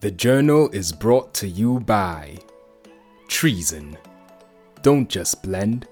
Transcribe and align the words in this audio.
The 0.00 0.12
journal 0.12 0.70
is 0.70 0.92
brought 0.92 1.34
to 1.34 1.48
you 1.48 1.80
by 1.80 2.38
Treason. 3.26 3.98
Don't 4.82 5.08
just 5.08 5.42
blend, 5.42 5.88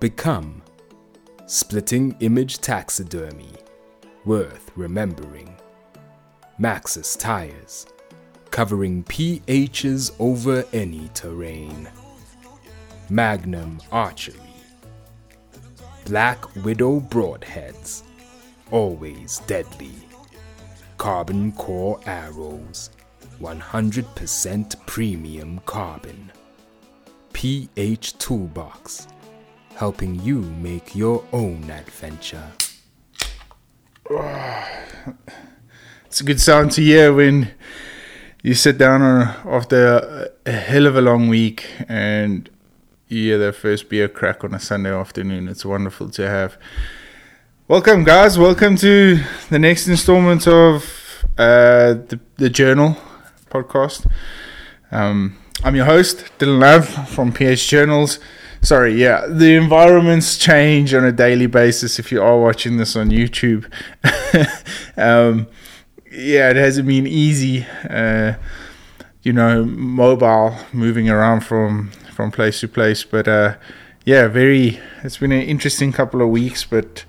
become. 0.00 0.60
Splitting 1.46 2.14
Image 2.20 2.58
Taxidermy. 2.58 3.54
Worth 4.26 4.70
remembering. 4.76 5.56
Maxxis 6.60 7.18
Tires. 7.18 7.86
Covering 8.50 9.02
PHs 9.04 10.14
over 10.18 10.62
any 10.74 11.08
terrain. 11.14 11.88
Magnum 13.08 13.80
Archery. 13.90 14.36
Black 16.04 16.54
Widow 16.56 17.00
Broadheads. 17.00 18.02
Always 18.70 19.38
deadly. 19.46 19.94
Carbon 20.98 21.52
Core 21.52 21.98
Arrows. 22.04 22.90
100% 23.40 24.86
premium 24.86 25.60
carbon. 25.64 26.32
PH 27.32 28.18
Toolbox, 28.18 29.06
helping 29.76 30.20
you 30.22 30.40
make 30.40 30.96
your 30.96 31.24
own 31.32 31.70
adventure. 31.70 32.52
It's 36.06 36.22
a 36.22 36.24
good 36.24 36.40
sound 36.40 36.72
to 36.72 36.82
hear 36.82 37.12
when 37.12 37.50
you 38.42 38.54
sit 38.54 38.78
down 38.78 39.02
after 39.44 39.86
a, 39.86 40.30
a 40.46 40.52
hell 40.52 40.86
of 40.86 40.96
a 40.96 41.02
long 41.02 41.28
week 41.28 41.66
and 41.86 42.48
you 43.08 43.24
hear 43.24 43.38
that 43.38 43.56
first 43.56 43.90
beer 43.90 44.08
crack 44.08 44.42
on 44.42 44.54
a 44.54 44.58
Sunday 44.58 44.90
afternoon. 44.90 45.48
It's 45.48 45.66
wonderful 45.66 46.08
to 46.12 46.26
have. 46.26 46.56
Welcome, 47.68 48.04
guys. 48.04 48.38
Welcome 48.38 48.76
to 48.76 49.20
the 49.50 49.58
next 49.58 49.86
installment 49.86 50.48
of 50.48 50.82
uh, 51.36 51.92
the, 52.08 52.18
the 52.38 52.48
Journal 52.48 52.96
podcast. 53.50 54.10
Um, 54.90 55.38
I'm 55.64 55.74
your 55.74 55.86
host, 55.86 56.24
Dylan 56.38 56.60
Love 56.60 57.08
from 57.08 57.32
PH 57.32 57.68
Journals. 57.68 58.18
Sorry, 58.62 59.00
yeah, 59.00 59.26
the 59.28 59.54
environments 59.54 60.36
change 60.36 60.92
on 60.94 61.04
a 61.04 61.12
daily 61.12 61.46
basis 61.46 61.98
if 61.98 62.10
you 62.10 62.22
are 62.22 62.38
watching 62.38 62.76
this 62.76 62.96
on 62.96 63.10
YouTube. 63.10 63.70
um, 64.96 65.46
yeah, 66.10 66.50
it 66.50 66.56
hasn't 66.56 66.88
been 66.88 67.06
easy, 67.06 67.66
uh, 67.88 68.34
you 69.22 69.32
know, 69.32 69.64
mobile, 69.64 70.56
moving 70.72 71.08
around 71.08 71.40
from, 71.40 71.90
from 72.12 72.30
place 72.30 72.60
to 72.60 72.68
place. 72.68 73.04
But 73.04 73.28
uh, 73.28 73.56
yeah, 74.04 74.26
very, 74.26 74.80
it's 75.02 75.18
been 75.18 75.32
an 75.32 75.42
interesting 75.42 75.92
couple 75.92 76.20
of 76.20 76.28
weeks, 76.28 76.64
but 76.64 77.04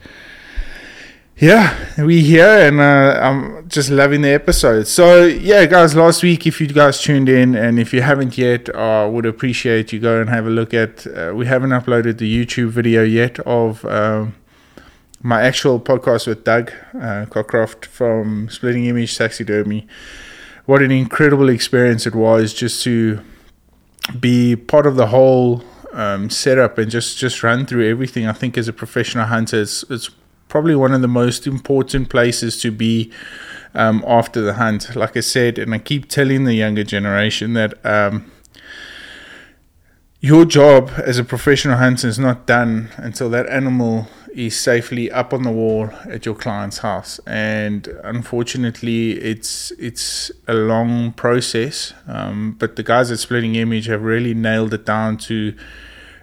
yeah, 1.39 2.03
we 2.03 2.21
here 2.21 2.67
and 2.67 2.81
uh, 2.81 3.17
I'm 3.21 3.69
just 3.69 3.89
loving 3.89 4.21
the 4.23 4.29
episode. 4.29 4.87
So 4.87 5.23
yeah, 5.23 5.65
guys, 5.67 5.95
last 5.95 6.21
week 6.21 6.45
if 6.45 6.59
you 6.59 6.67
guys 6.67 7.01
tuned 7.01 7.29
in 7.29 7.55
and 7.55 7.79
if 7.79 7.93
you 7.93 8.01
haven't 8.01 8.37
yet, 8.37 8.67
I 8.75 9.03
uh, 9.03 9.09
would 9.09 9.25
appreciate 9.25 9.93
you 9.93 9.99
go 10.01 10.19
and 10.19 10.29
have 10.29 10.45
a 10.45 10.49
look 10.49 10.73
at. 10.73 11.07
Uh, 11.07 11.31
we 11.33 11.45
haven't 11.45 11.69
uploaded 11.69 12.17
the 12.17 12.45
YouTube 12.45 12.69
video 12.69 13.03
yet 13.03 13.39
of 13.41 13.85
um, 13.85 14.35
my 15.23 15.41
actual 15.41 15.79
podcast 15.79 16.27
with 16.27 16.43
Doug 16.43 16.73
uh, 16.93 17.25
Cockcroft 17.27 17.85
from 17.85 18.49
Splitting 18.49 18.85
Image 18.85 19.17
Taxidermy. 19.17 19.87
What 20.65 20.81
an 20.81 20.91
incredible 20.91 21.47
experience 21.47 22.05
it 22.05 22.15
was 22.15 22.53
just 22.53 22.83
to 22.83 23.21
be 24.19 24.57
part 24.57 24.85
of 24.85 24.97
the 24.97 25.07
whole 25.07 25.63
um, 25.93 26.29
setup 26.29 26.77
and 26.77 26.91
just 26.91 27.17
just 27.17 27.43
run 27.43 27.65
through 27.65 27.89
everything. 27.89 28.27
I 28.27 28.33
think 28.33 28.57
as 28.57 28.67
a 28.67 28.73
professional 28.73 29.25
hunter, 29.25 29.61
it's 29.61 29.83
it's 29.89 30.09
probably 30.49 30.75
one 30.75 30.93
of 30.93 31.01
the 31.01 31.07
most 31.07 31.47
important 31.47 32.09
places 32.09 32.59
to 32.61 32.71
be 32.71 33.11
um, 33.73 34.03
after 34.05 34.41
the 34.41 34.55
hunt. 34.55 34.95
Like 34.95 35.15
I 35.15 35.21
said, 35.21 35.57
and 35.57 35.73
I 35.73 35.77
keep 35.77 36.09
telling 36.09 36.43
the 36.43 36.55
younger 36.55 36.83
generation 36.83 37.53
that 37.53 37.73
um, 37.85 38.29
your 40.19 40.43
job 40.43 40.91
as 40.97 41.17
a 41.17 41.23
professional 41.23 41.77
hunter 41.77 42.07
is 42.07 42.19
not 42.19 42.45
done 42.45 42.89
until 42.97 43.29
that 43.29 43.47
animal 43.47 44.07
is 44.33 44.59
safely 44.59 45.11
up 45.11 45.33
on 45.33 45.43
the 45.43 45.51
wall 45.51 45.89
at 46.07 46.25
your 46.25 46.35
client's 46.35 46.79
house. 46.79 47.19
And 47.25 47.87
unfortunately, 48.03 49.11
it's 49.11 49.71
it's 49.79 50.31
a 50.47 50.53
long 50.53 51.13
process. 51.13 51.93
Um, 52.07 52.55
but 52.59 52.75
the 52.75 52.83
guys 52.83 53.11
at 53.11 53.19
Splitting 53.19 53.55
Image 53.55 53.85
have 53.85 54.03
really 54.03 54.33
nailed 54.33 54.73
it 54.73 54.85
down 54.85 55.17
to 55.17 55.55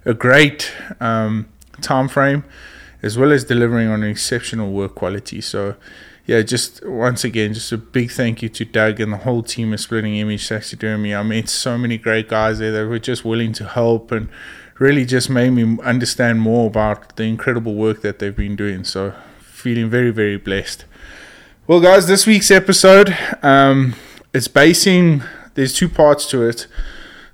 a 0.05 0.15
great 0.15 0.73
um, 1.01 1.49
time 1.81 2.09
frame 2.09 2.45
as 3.07 3.17
well 3.17 3.33
as 3.33 3.45
delivering 3.45 3.89
on 3.89 4.03
exceptional 4.03 4.73
work 4.73 4.95
quality. 4.97 5.41
So, 5.41 5.77
yeah, 6.27 6.43
just 6.43 6.85
once 6.85 7.25
again, 7.25 7.55
just 7.55 7.71
a 7.71 7.79
big 7.79 8.11
thank 8.11 8.43
you 8.43 8.49
to 8.51 8.65
Doug 8.65 9.01
and 9.01 9.13
the 9.13 9.19
whole 9.19 9.43
team 9.43 9.73
of 9.73 9.81
Splitting 9.81 10.17
Image 10.17 10.49
Taxidermy. 10.49 11.15
I 11.15 11.23
met 11.23 11.49
so 11.49 11.79
many 11.79 11.97
great 11.97 12.29
guys 12.29 12.59
there 12.59 12.73
that 12.73 12.87
were 12.87 12.99
just 12.99 13.25
willing 13.25 13.53
to 13.55 13.65
help 13.65 14.11
and 14.11 14.29
really 14.79 15.07
just 15.07 15.31
made 15.31 15.51
me 15.51 15.79
understand 15.83 16.41
more 16.41 16.67
about 16.67 17.17
the 17.17 17.23
incredible 17.23 17.75
work 17.77 18.03
that 18.03 18.19
they've 18.19 18.37
been 18.37 18.57
doing. 18.57 18.85
So, 18.85 19.15
feeling 19.39 19.89
very, 19.89 20.11
very 20.11 20.37
blessed. 20.37 20.85
Well, 21.67 21.81
guys, 21.81 22.07
this 22.07 22.27
week's 22.27 22.51
episode, 22.51 23.17
um, 23.43 23.95
it's 24.35 24.49
basing, 24.49 25.23
there's 25.55 25.73
two 25.73 25.89
parts 25.89 26.27
to 26.31 26.43
it. 26.43 26.67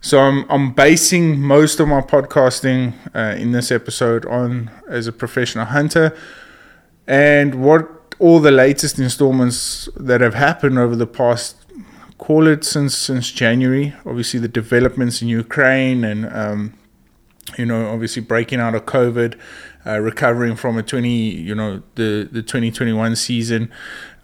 So 0.04 0.18
I'm 0.18 0.44
I'm 0.50 0.72
basing 0.72 1.40
most 1.40 1.78
of 1.78 1.86
my 1.86 2.00
podcasting 2.00 2.94
uh, 3.14 3.36
in 3.38 3.52
this 3.52 3.70
episode 3.70 4.26
on 4.26 4.68
as 4.88 5.06
a 5.06 5.12
professional 5.12 5.66
hunter, 5.66 6.12
and 7.06 7.54
what 7.62 8.16
all 8.18 8.40
the 8.40 8.50
latest 8.50 8.98
installments 8.98 9.88
that 9.94 10.20
have 10.20 10.34
happened 10.34 10.76
over 10.76 10.96
the 10.96 11.06
past 11.06 11.56
call 12.18 12.48
it 12.48 12.64
since 12.64 12.96
since 12.96 13.30
January. 13.30 13.94
Obviously, 14.04 14.40
the 14.40 14.48
developments 14.48 15.22
in 15.22 15.28
Ukraine 15.28 16.02
and 16.02 16.26
um, 16.32 16.74
you 17.56 17.64
know 17.64 17.88
obviously 17.88 18.22
breaking 18.22 18.58
out 18.58 18.74
of 18.74 18.86
COVID, 18.86 19.38
uh, 19.87 19.98
recovering 19.98 20.56
from 20.56 20.78
a 20.78 20.82
20 20.82 21.09
you 21.10 21.54
know 21.54 21.82
the 21.97 22.28
the 22.31 22.43
2021 22.43 23.16
season. 23.16 23.70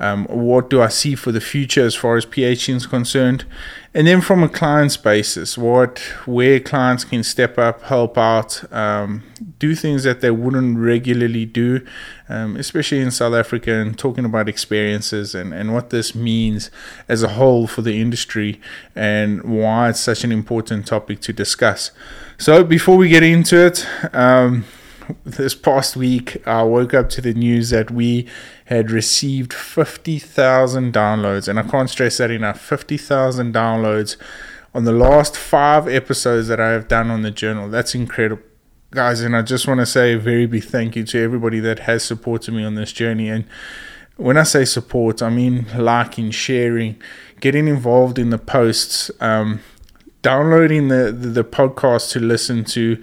Um, 0.00 0.26
what 0.26 0.70
do 0.70 0.80
I 0.80 0.88
see 0.88 1.16
for 1.16 1.32
the 1.32 1.40
future 1.40 1.84
as 1.84 1.96
far 1.96 2.16
as 2.16 2.24
PH 2.24 2.68
is 2.68 2.86
concerned? 2.86 3.44
And 3.92 4.06
then 4.06 4.20
from 4.20 4.44
a 4.44 4.48
client's 4.48 4.96
basis, 4.96 5.58
what 5.58 5.98
where 6.24 6.60
clients 6.60 7.02
can 7.02 7.24
step 7.24 7.58
up, 7.58 7.82
help 7.82 8.16
out, 8.16 8.72
um, 8.72 9.24
do 9.58 9.74
things 9.74 10.04
that 10.04 10.20
they 10.20 10.30
wouldn't 10.30 10.78
regularly 10.78 11.44
do, 11.46 11.84
um, 12.28 12.56
especially 12.56 13.00
in 13.00 13.10
South 13.10 13.34
Africa, 13.34 13.72
and 13.72 13.98
talking 13.98 14.24
about 14.24 14.48
experiences 14.48 15.34
and, 15.34 15.52
and 15.52 15.74
what 15.74 15.90
this 15.90 16.14
means 16.14 16.70
as 17.08 17.24
a 17.24 17.30
whole 17.30 17.66
for 17.66 17.82
the 17.82 18.00
industry 18.00 18.60
and 18.94 19.42
why 19.42 19.88
it's 19.88 20.00
such 20.00 20.22
an 20.22 20.30
important 20.30 20.86
topic 20.86 21.18
to 21.22 21.32
discuss. 21.32 21.90
So 22.36 22.62
before 22.62 22.96
we 22.96 23.08
get 23.08 23.24
into 23.24 23.66
it, 23.66 23.84
um, 24.14 24.64
this 25.24 25.54
past 25.54 25.96
week, 25.96 26.46
I 26.46 26.62
woke 26.62 26.94
up 26.94 27.08
to 27.10 27.20
the 27.20 27.34
news 27.34 27.70
that 27.70 27.90
we 27.90 28.26
had 28.66 28.90
received 28.90 29.52
50,000 29.52 30.92
downloads, 30.92 31.48
and 31.48 31.58
I 31.58 31.62
can't 31.62 31.90
stress 31.90 32.18
that 32.18 32.30
enough 32.30 32.60
50,000 32.60 33.54
downloads 33.54 34.16
on 34.74 34.84
the 34.84 34.92
last 34.92 35.36
five 35.36 35.88
episodes 35.88 36.48
that 36.48 36.60
I 36.60 36.70
have 36.70 36.88
done 36.88 37.10
on 37.10 37.22
the 37.22 37.30
journal. 37.30 37.68
That's 37.68 37.94
incredible. 37.94 38.42
Guys, 38.90 39.20
and 39.20 39.36
I 39.36 39.42
just 39.42 39.68
want 39.68 39.80
to 39.80 39.86
say 39.86 40.14
a 40.14 40.18
very 40.18 40.46
big 40.46 40.64
thank 40.64 40.96
you 40.96 41.04
to 41.04 41.22
everybody 41.22 41.60
that 41.60 41.80
has 41.80 42.02
supported 42.02 42.54
me 42.54 42.64
on 42.64 42.74
this 42.74 42.90
journey. 42.90 43.28
And 43.28 43.44
when 44.16 44.38
I 44.38 44.44
say 44.44 44.64
support, 44.64 45.20
I 45.20 45.28
mean 45.28 45.66
liking, 45.76 46.30
sharing, 46.30 47.00
getting 47.40 47.68
involved 47.68 48.18
in 48.18 48.30
the 48.30 48.38
posts, 48.38 49.10
um, 49.20 49.60
downloading 50.22 50.88
the, 50.88 51.12
the, 51.12 51.28
the 51.28 51.44
podcast 51.44 52.12
to 52.12 52.20
listen 52.20 52.64
to 52.64 53.02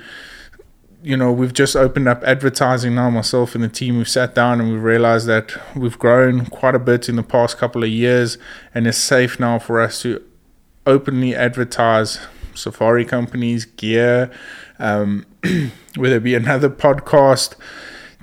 you 1.05 1.15
know, 1.15 1.31
we've 1.31 1.53
just 1.53 1.75
opened 1.75 2.07
up 2.07 2.23
advertising 2.23 2.95
now, 2.95 3.11
myself 3.11 3.53
and 3.53 3.63
the 3.63 3.69
team. 3.69 3.97
We've 3.97 4.09
sat 4.09 4.33
down 4.33 4.59
and 4.59 4.71
we've 4.71 4.81
realized 4.81 5.27
that 5.27 5.55
we've 5.75 5.99
grown 5.99 6.47
quite 6.47 6.73
a 6.73 6.79
bit 6.79 7.07
in 7.07 7.15
the 7.15 7.21
past 7.21 7.59
couple 7.59 7.83
of 7.83 7.89
years, 7.89 8.39
and 8.73 8.87
it's 8.87 8.97
safe 8.97 9.39
now 9.39 9.59
for 9.59 9.79
us 9.79 10.01
to 10.01 10.23
openly 10.87 11.35
advertise 11.35 12.19
safari 12.55 13.05
companies, 13.05 13.65
gear, 13.65 14.31
um, 14.79 15.27
whether 15.95 16.15
it 16.15 16.23
be 16.23 16.33
another 16.33 16.71
podcast, 16.71 17.53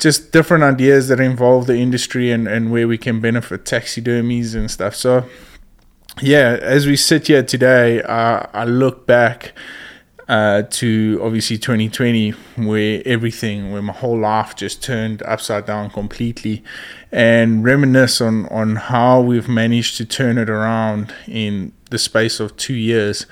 just 0.01 0.33
different 0.33 0.65
ideas 0.65 1.07
that 1.07 1.21
involve 1.21 1.69
the 1.69 1.77
industry 1.77 2.33
and, 2.33 2.49
and 2.49 2.73
where 2.73 2.89
we 2.89 2.99
can 2.99 3.21
benefit 3.21 3.65
taxidermies 3.65 4.57
and 4.57 4.69
stuff. 4.69 4.97
So, 4.97 5.25
yeah, 6.21 6.59
as 6.61 6.89
we 6.89 6.97
sit 6.97 7.29
here 7.29 7.45
today, 7.45 8.03
uh, 8.03 8.45
I 8.53 8.65
look 8.65 9.07
back 9.07 9.53
uh, 10.33 10.63
to 10.63 11.21
obviously 11.23 11.59
2020, 11.59 12.31
where 12.57 13.03
everything, 13.05 13.71
where 13.71 13.83
my 13.83 13.93
whole 13.93 14.19
life 14.19 14.57
just 14.57 14.83
turned 14.83 15.23
upside 15.25 15.67
down 15.67 15.91
completely, 15.91 16.65
and 17.13 17.63
reminisce 17.63 18.19
on 18.23 18.47
on 18.47 18.77
how 18.77 19.21
we've 19.21 19.47
managed 19.47 19.99
to 19.99 20.07
turn 20.07 20.39
it 20.39 20.49
around 20.49 21.13
in 21.27 21.71
the 21.91 21.99
space 21.99 22.41
of 22.41 22.57
two 22.57 22.73
years. 22.73 23.27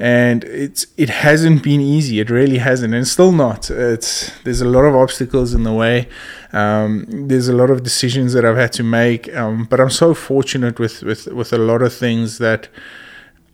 And 0.00 0.42
it's 0.42 0.88
it 0.96 1.10
hasn't 1.10 1.62
been 1.62 1.80
easy. 1.80 2.18
It 2.18 2.28
really 2.28 2.58
hasn't, 2.58 2.92
and 2.92 3.06
still 3.06 3.30
not. 3.30 3.70
It's 3.70 4.36
there's 4.40 4.60
a 4.60 4.68
lot 4.68 4.82
of 4.82 4.96
obstacles 4.96 5.54
in 5.54 5.62
the 5.62 5.72
way. 5.72 6.08
Um, 6.52 7.06
there's 7.28 7.46
a 7.46 7.54
lot 7.54 7.70
of 7.70 7.84
decisions 7.84 8.32
that 8.32 8.44
I've 8.44 8.56
had 8.56 8.72
to 8.72 8.82
make, 8.82 9.32
um, 9.36 9.68
but 9.70 9.78
I'm 9.78 9.90
so 9.90 10.12
fortunate 10.12 10.80
with 10.80 11.04
with 11.04 11.28
with 11.28 11.52
a 11.52 11.58
lot 11.58 11.82
of 11.82 11.94
things 11.94 12.38
that 12.38 12.68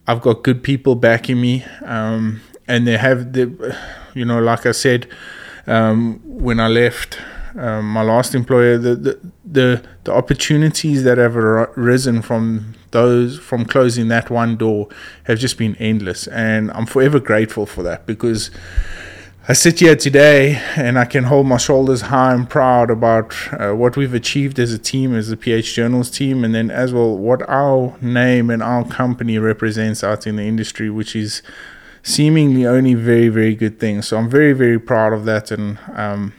I've 0.06 0.22
got 0.22 0.42
good 0.42 0.62
people 0.62 0.94
backing 0.94 1.38
me, 1.38 1.66
um, 1.84 2.40
and 2.68 2.86
they 2.86 2.98
have 2.98 3.32
the, 3.32 3.76
you 4.14 4.24
know, 4.24 4.38
like 4.40 4.66
I 4.66 4.72
said, 4.72 5.08
um, 5.66 6.20
when 6.24 6.60
I 6.60 6.68
left 6.68 7.18
um, 7.56 7.90
my 7.90 8.02
last 8.02 8.34
employer, 8.34 8.78
the, 8.78 8.94
the 8.94 9.20
the 9.44 9.82
the 10.04 10.12
opportunities 10.12 11.02
that 11.04 11.18
have 11.18 11.36
arisen 11.36 12.22
from 12.22 12.74
those 12.90 13.38
from 13.38 13.64
closing 13.64 14.08
that 14.08 14.30
one 14.30 14.56
door 14.56 14.88
have 15.24 15.38
just 15.38 15.58
been 15.58 15.74
endless, 15.76 16.28
and 16.28 16.70
I'm 16.72 16.86
forever 16.86 17.18
grateful 17.18 17.66
for 17.66 17.82
that 17.82 18.06
because 18.06 18.50
I 19.50 19.54
sit 19.54 19.80
here 19.80 19.96
today 19.96 20.62
and 20.76 20.98
I 20.98 21.06
can 21.06 21.24
hold 21.24 21.46
my 21.46 21.56
shoulders 21.56 22.02
high 22.02 22.34
and 22.34 22.48
proud 22.48 22.90
about 22.90 23.34
uh, 23.54 23.72
what 23.72 23.96
we've 23.96 24.12
achieved 24.12 24.58
as 24.58 24.74
a 24.74 24.78
team, 24.78 25.14
as 25.14 25.28
the 25.28 25.38
PH 25.38 25.74
Journals 25.74 26.10
team, 26.10 26.44
and 26.44 26.54
then 26.54 26.70
as 26.70 26.92
well 26.92 27.16
what 27.16 27.48
our 27.48 27.96
name 28.02 28.50
and 28.50 28.62
our 28.62 28.84
company 28.86 29.38
represents 29.38 30.04
out 30.04 30.26
in 30.26 30.36
the 30.36 30.42
industry, 30.42 30.90
which 30.90 31.16
is 31.16 31.42
seemingly 32.08 32.66
only 32.66 32.94
very, 32.94 33.28
very 33.28 33.54
good 33.54 33.78
things. 33.78 34.08
So 34.08 34.16
I'm 34.16 34.30
very, 34.30 34.52
very 34.52 34.80
proud 34.80 35.12
of 35.12 35.24
that, 35.26 35.50
and 35.50 35.78
um, 35.94 36.32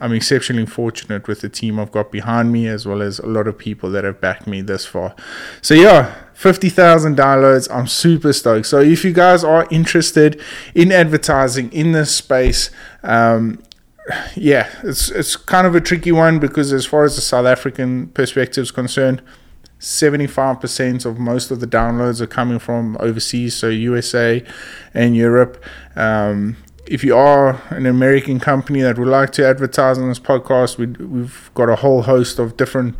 I'm 0.00 0.12
exceptionally 0.12 0.66
fortunate 0.66 1.26
with 1.26 1.40
the 1.40 1.48
team 1.48 1.80
I've 1.80 1.90
got 1.90 2.12
behind 2.12 2.52
me, 2.52 2.68
as 2.68 2.86
well 2.86 3.02
as 3.02 3.18
a 3.18 3.26
lot 3.26 3.48
of 3.48 3.58
people 3.58 3.90
that 3.90 4.04
have 4.04 4.20
backed 4.20 4.46
me 4.46 4.60
this 4.62 4.86
far. 4.86 5.14
So 5.62 5.74
yeah, 5.74 6.14
50,000 6.34 7.16
downloads. 7.16 7.68
I'm 7.74 7.88
super 7.88 8.32
stoked. 8.32 8.66
So 8.66 8.80
if 8.80 9.04
you 9.04 9.12
guys 9.12 9.42
are 9.42 9.66
interested 9.70 10.40
in 10.74 10.92
advertising 10.92 11.72
in 11.72 11.92
this 11.92 12.14
space, 12.14 12.70
um, 13.02 13.62
yeah, 14.36 14.70
it's 14.84 15.10
it's 15.10 15.34
kind 15.34 15.66
of 15.66 15.74
a 15.74 15.80
tricky 15.80 16.12
one 16.12 16.38
because 16.38 16.72
as 16.72 16.86
far 16.86 17.04
as 17.04 17.16
the 17.16 17.20
South 17.20 17.46
African 17.46 18.06
perspective 18.08 18.62
is 18.62 18.70
concerned, 18.70 19.20
75% 19.80 21.04
of 21.04 21.18
most 21.18 21.50
of 21.50 21.60
the 21.60 21.66
downloads 21.66 22.20
are 22.20 22.26
coming 22.26 22.58
from 22.58 22.96
overseas, 23.00 23.54
so 23.54 23.68
USA 23.68 24.42
and 24.94 25.14
Europe. 25.14 25.62
Um, 25.94 26.56
if 26.86 27.02
you 27.02 27.16
are 27.16 27.60
an 27.70 27.86
American 27.86 28.38
company 28.38 28.80
that 28.80 28.98
would 28.98 29.08
like 29.08 29.32
to 29.32 29.46
advertise 29.46 29.98
on 29.98 30.08
this 30.08 30.18
podcast, 30.18 30.78
we, 30.78 30.86
we've 30.86 31.50
got 31.54 31.68
a 31.68 31.76
whole 31.76 32.02
host 32.02 32.38
of 32.38 32.56
different 32.56 32.96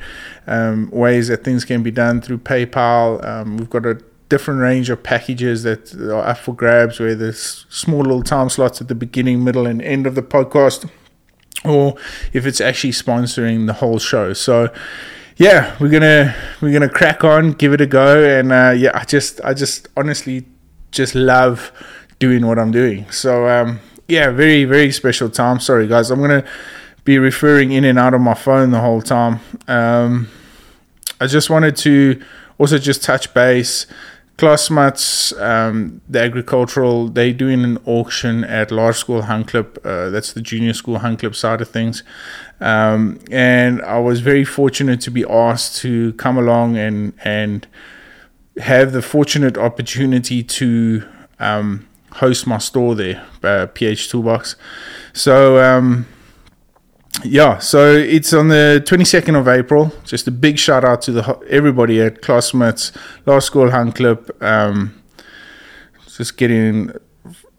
um, 0.46 0.90
ways 0.90 1.28
that 1.28 1.44
things 1.44 1.64
can 1.64 1.82
be 1.82 1.90
done 1.90 2.20
through 2.20 2.38
PayPal. 2.38 3.24
Um, 3.24 3.56
we've 3.56 3.70
got 3.70 3.86
a 3.86 4.00
different 4.28 4.60
range 4.60 4.90
of 4.90 5.02
packages 5.02 5.62
that 5.62 5.94
are 5.94 6.26
up 6.26 6.38
for 6.38 6.54
grabs 6.54 6.98
where 6.98 7.14
there's 7.14 7.64
small 7.68 8.00
little 8.00 8.22
time 8.22 8.48
slots 8.50 8.80
at 8.80 8.88
the 8.88 8.94
beginning, 8.94 9.44
middle, 9.44 9.66
and 9.66 9.80
end 9.82 10.06
of 10.06 10.14
the 10.14 10.22
podcast, 10.22 10.90
or 11.64 11.96
if 12.32 12.44
it's 12.44 12.60
actually 12.60 12.92
sponsoring 12.92 13.66
the 13.66 13.74
whole 13.74 13.98
show. 13.98 14.32
So, 14.32 14.72
yeah, 15.36 15.76
we're 15.78 15.90
gonna 15.90 16.34
we're 16.60 16.72
gonna 16.72 16.88
crack 16.88 17.22
on, 17.22 17.52
give 17.52 17.72
it 17.72 17.80
a 17.80 17.86
go, 17.86 18.24
and 18.24 18.52
uh, 18.52 18.72
yeah, 18.76 18.92
I 18.94 19.04
just 19.04 19.40
I 19.44 19.52
just 19.52 19.88
honestly 19.96 20.46
just 20.90 21.14
love 21.14 21.72
doing 22.18 22.46
what 22.46 22.58
I'm 22.58 22.70
doing. 22.70 23.10
So 23.10 23.48
um, 23.48 23.80
yeah, 24.08 24.30
very 24.30 24.64
very 24.64 24.90
special 24.92 25.28
time. 25.28 25.60
Sorry 25.60 25.86
guys, 25.86 26.10
I'm 26.10 26.20
gonna 26.20 26.44
be 27.04 27.18
referring 27.18 27.72
in 27.72 27.84
and 27.84 27.98
out 27.98 28.14
of 28.14 28.20
my 28.20 28.34
phone 28.34 28.70
the 28.70 28.80
whole 28.80 29.02
time. 29.02 29.40
Um, 29.68 30.28
I 31.20 31.26
just 31.26 31.50
wanted 31.50 31.76
to 31.78 32.22
also 32.58 32.78
just 32.78 33.02
touch 33.02 33.32
base. 33.34 33.86
Klaasmats, 34.38 35.38
um, 35.40 36.02
the 36.08 36.20
agricultural, 36.20 37.08
they're 37.08 37.32
doing 37.32 37.64
an 37.64 37.78
auction 37.86 38.44
at 38.44 38.68
Laerskool 38.68 39.24
Hangklip. 39.24 39.78
Uh, 39.84 40.10
that's 40.10 40.34
the 40.34 40.42
junior 40.42 40.74
school 40.74 40.98
Hangklip 40.98 41.34
side 41.34 41.62
of 41.62 41.70
things. 41.70 42.02
Um, 42.60 43.18
and 43.30 43.80
I 43.82 43.98
was 43.98 44.20
very 44.20 44.44
fortunate 44.44 45.00
to 45.02 45.10
be 45.10 45.24
asked 45.24 45.76
to 45.78 46.12
come 46.14 46.36
along 46.36 46.76
and 46.76 47.14
and 47.24 47.66
have 48.58 48.92
the 48.92 49.02
fortunate 49.02 49.56
opportunity 49.56 50.42
to 50.42 51.06
um, 51.38 51.86
host 52.12 52.46
my 52.46 52.58
store 52.58 52.94
there, 52.94 53.26
uh, 53.42 53.66
PH 53.66 54.10
Toolbox. 54.10 54.56
So 55.12 55.62
um, 55.62 56.06
yeah, 57.24 57.58
so 57.58 57.94
it's 57.94 58.32
on 58.32 58.48
the 58.48 58.82
22nd 58.86 59.38
of 59.38 59.48
April. 59.48 59.92
Just 60.04 60.28
a 60.28 60.30
big 60.30 60.58
shout 60.58 60.84
out 60.84 61.02
to 61.02 61.12
the 61.12 61.38
everybody 61.48 62.00
at 62.00 62.22
Klaasmats, 62.22 62.92
Laerskool 63.26 63.70
Hangklip. 63.70 64.42
Um, 64.42 65.02
just 66.06 66.36
getting 66.36 66.92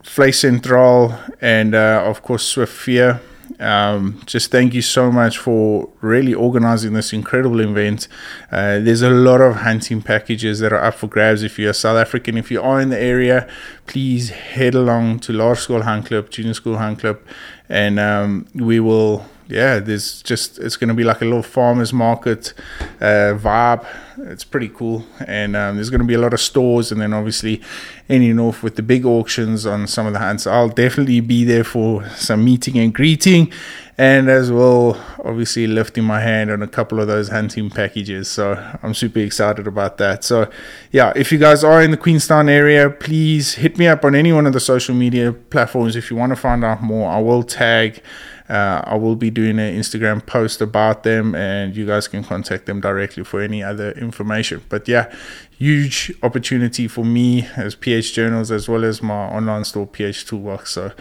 Vleis 0.04 0.36
Central 0.36 1.14
and 1.42 1.76
uh, 1.76 2.04
of 2.06 2.24
course 2.24 2.46
Swift 2.46 2.74
Fear. 2.74 3.22
Um, 3.60 4.22
just 4.26 4.52
thank 4.52 4.74
you 4.74 4.82
so 4.82 5.12
much 5.12 5.38
for 5.38 5.90
really 6.02 6.34
organizing 6.34 6.94
this 6.94 7.12
incredible 7.12 7.60
event. 7.60 8.08
Uh, 8.52 8.80
there's 8.80 9.02
a 9.02 9.10
lot 9.10 9.42
of 9.42 9.58
hunting 9.58 10.02
packages 10.02 10.60
that 10.60 10.72
are 10.72 10.84
up 10.84 10.96
for 10.96 11.08
grabs. 11.08 11.44
If 11.44 11.58
you're 11.58 11.74
South 11.74 11.98
African, 11.98 12.38
if 12.38 12.52
you 12.52 12.62
are 12.62 12.80
in 12.80 12.90
the 12.90 13.00
area, 13.00 13.50
please 13.88 14.30
head 14.30 14.76
along 14.76 15.20
to 15.22 15.34
Laerskool 15.34 16.06
Club, 16.06 16.30
Junior 16.30 16.54
School 16.54 16.76
Hangklip, 16.76 17.20
and 17.68 18.00
um, 18.00 18.48
we 18.54 18.80
will 18.80 19.26
yeah, 19.50 19.80
there's 19.80 20.22
just 20.24 20.60
it's 20.60 20.76
going 20.76 20.90
to 20.90 20.94
be 20.94 21.04
like 21.04 21.22
a 21.22 21.26
little 21.26 21.44
farmers 21.44 21.94
market 21.94 22.54
uh, 23.00 23.34
vibe. 23.36 23.86
It's 24.20 24.44
pretty 24.44 24.70
cool, 24.70 25.06
and 25.26 25.56
um, 25.56 25.76
there's 25.76 25.90
going 25.90 26.02
to 26.02 26.08
be 26.08 26.16
a 26.16 26.20
lot 26.20 26.34
of 26.34 26.42
stores, 26.42 26.92
and 26.92 27.00
then 27.00 27.14
obviously 27.14 27.62
ending 28.10 28.40
off 28.40 28.64
with 28.64 28.76
the 28.76 28.82
big 28.82 29.06
auctions 29.06 29.66
on 29.66 29.88
some 29.88 30.08
of 30.08 30.14
the 30.14 30.20
hunts. 30.20 30.48
I'll 30.48 30.70
definitely 30.70 31.20
be 31.22 31.44
there 31.44 31.64
for 31.64 32.08
some 32.10 32.44
meeting 32.44 32.78
and 32.78 32.94
greeting, 32.94 33.52
and 33.98 34.30
as 34.30 34.52
well, 34.52 35.02
obviously 35.24 35.66
lifting 35.66 36.04
my 36.04 36.20
hand 36.20 36.52
on 36.52 36.62
a 36.62 36.68
couple 36.68 37.00
of 37.00 37.08
those 37.08 37.30
hunting 37.30 37.70
packages. 37.70 38.28
So 38.28 38.56
I'm 38.84 38.94
super 38.94 39.20
excited 39.20 39.66
about 39.66 39.98
that. 39.98 40.24
So 40.24 40.50
yeah, 40.92 41.14
if 41.16 41.32
you 41.32 41.38
guys 41.38 41.64
are 41.64 41.82
in 41.82 41.92
the 41.92 41.98
Queenstown 41.98 42.50
area, 42.50 42.90
please 42.90 43.56
hit 43.56 43.78
me 43.78 43.88
up 43.88 44.04
on 44.04 44.14
any 44.14 44.34
one 44.34 44.46
of 44.46 44.54
the 44.54 44.60
social 44.60 44.94
media 44.94 45.32
platforms 45.32 45.96
if 45.96 46.12
you 46.12 46.18
want 46.18 46.32
to 46.32 46.36
find 46.36 46.66
out 46.66 46.84
more. 46.84 47.10
I 47.10 47.20
will 47.20 47.44
tag. 47.44 48.02
Uh, 48.50 48.82
I 48.86 48.96
will 48.96 49.16
be 49.16 49.30
doing 49.30 49.60
an 49.60 49.76
Instagram 49.76 50.26
post 50.26 50.62
about 50.62 51.04
them, 51.04 51.36
and 51.36 51.76
you 51.76 51.86
guys 51.86 52.08
can 52.08 52.24
contact 52.24 52.66
them 52.66 52.80
directly 52.80 53.24
for 53.24 53.42
any 53.42 53.62
other 53.62 53.92
information. 53.92 54.64
But 54.70 54.88
yeah, 54.88 55.14
huge 55.58 56.14
opportunity 56.24 56.88
for 56.88 57.04
me 57.04 57.48
as 57.58 57.76
PH 57.76 58.14
Journals 58.14 58.50
as 58.52 58.70
well 58.70 58.86
as 58.86 59.02
my 59.02 59.28
online 59.28 59.66
store 59.66 59.86
PH 59.86 60.26
Toolbox. 60.28 60.72
So 60.72 60.92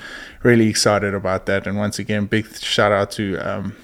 really 0.42 0.68
excited 0.68 1.14
about 1.14 1.46
that. 1.46 1.66
And 1.66 1.76
once 1.76 1.98
again, 1.98 2.26
big 2.26 2.52
shout 2.56 2.90
out 2.90 3.12
to 3.12 3.36
um, 3.38 3.76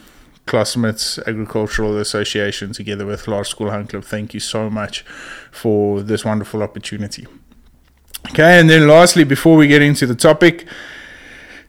Klaasmats 0.46 1.24
Agricultural 1.26 1.98
Association 1.98 2.72
together 2.72 3.06
with 3.06 3.26
Laerskool 3.26 3.88
club 3.88 4.04
Thank 4.04 4.34
you 4.34 4.40
so 4.40 4.68
much 4.68 5.04
for 5.50 6.02
this 6.02 6.24
wonderful 6.24 6.62
opportunity. 6.62 7.26
Okay, 8.28 8.58
and 8.58 8.70
then 8.70 8.86
lastly, 8.86 9.24
before 9.24 9.56
we 9.56 9.66
get 9.66 9.82
into 9.82 10.06
the 10.06 10.14
topic, 10.14 10.66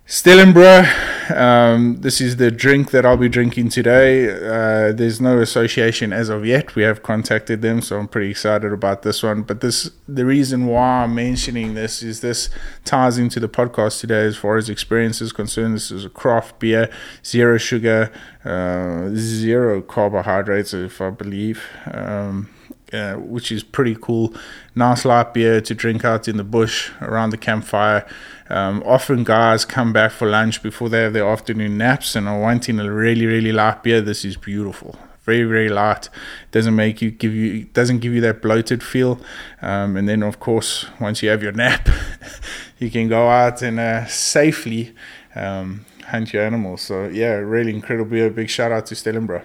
Stellenbrau. 0.06 1.32
Um, 1.32 2.02
this 2.02 2.20
is 2.20 2.36
the 2.36 2.52
drink 2.52 2.92
that 2.92 3.06
I'll 3.06 3.16
be 3.16 3.30
drinking 3.30 3.70
today. 3.70 4.30
Uh, 4.30 4.92
there's 4.92 5.22
no 5.22 5.40
association 5.40 6.12
as 6.12 6.28
of 6.28 6.46
yet. 6.46 6.76
We 6.76 6.84
have 6.84 7.02
contacted 7.02 7.62
them, 7.62 7.82
so 7.82 7.98
I'm 7.98 8.10
pretty 8.10 8.30
excited 8.30 8.74
about 8.74 9.04
this 9.04 9.24
one. 9.24 9.44
But 9.44 9.62
this, 9.62 9.92
the 10.06 10.26
reason 10.26 10.66
why 10.66 11.04
I'm 11.04 11.16
mentioning 11.16 11.74
this 11.74 12.04
is 12.04 12.20
this 12.20 12.50
ties 12.84 13.18
into 13.18 13.40
the 13.40 13.48
podcast 13.48 14.02
today 14.02 14.26
as 14.26 14.36
far 14.36 14.58
as 14.58 14.70
experience 14.70 15.22
is 15.22 15.32
concerned. 15.32 15.76
This 15.76 15.90
is 15.90 16.04
a 16.04 16.10
craft 16.10 16.60
beer, 16.60 16.90
zero 17.26 17.58
sugar, 17.58 18.12
uh, 18.44 19.10
zero 19.16 19.82
carbohydrates, 19.82 20.74
if 20.74 21.00
I 21.00 21.12
believe. 21.12 21.64
Um, 21.90 22.53
uh, 22.94 23.16
which 23.16 23.52
is 23.52 23.64
pretty 23.64 23.96
cool. 24.00 24.34
Nice 24.76 25.06
light 25.06 25.34
beer 25.34 25.62
to 25.62 25.74
drink 25.74 26.06
out 26.06 26.28
in 26.28 26.38
the 26.38 26.44
bush 26.44 26.92
around 27.02 27.32
the 27.32 27.38
campfire. 27.38 28.06
Um, 28.50 28.84
often 28.86 29.24
guys 29.24 29.66
come 29.66 29.94
back 29.94 30.12
for 30.12 30.30
lunch 30.30 30.62
before 30.62 30.90
they 30.90 31.02
have 31.02 31.14
their 31.14 31.28
afternoon 31.28 31.78
naps 31.78 32.16
and 32.16 32.28
are 32.28 32.40
wanting 32.40 32.80
a 32.80 32.92
really, 32.92 33.26
really 33.26 33.52
light 33.52 33.84
beer. 33.84 34.02
This 34.02 34.24
is 34.24 34.38
beautiful. 34.38 34.96
Very, 35.24 35.44
very 35.44 35.70
light. 35.70 36.10
Doesn't 36.52 36.76
make 36.76 37.02
you 37.02 37.10
give 37.10 37.34
you 37.34 37.64
doesn't 37.66 38.00
give 38.00 38.14
you 38.14 38.22
that 38.22 38.42
bloated 38.42 38.84
feel. 38.84 39.20
Um, 39.62 39.96
and 39.96 40.08
then 40.08 40.22
of 40.22 40.40
course, 40.40 40.86
once 41.00 41.24
you 41.24 41.30
have 41.30 41.42
your 41.42 41.54
nap, 41.54 41.88
you 42.78 42.92
can 42.92 43.08
go 43.08 43.30
out 43.30 43.62
and 43.62 43.80
uh, 43.80 44.06
safely 44.06 44.94
um, 45.34 45.86
hunt 46.08 46.34
your 46.34 46.44
animals. 46.44 46.82
So 46.82 47.08
yeah, 47.08 47.36
really 47.36 47.74
incredible 47.74 48.12
beer. 48.12 48.30
Big 48.30 48.50
shout 48.50 48.74
out 48.74 48.86
to 48.88 48.96
Stellenbrau. 48.96 49.44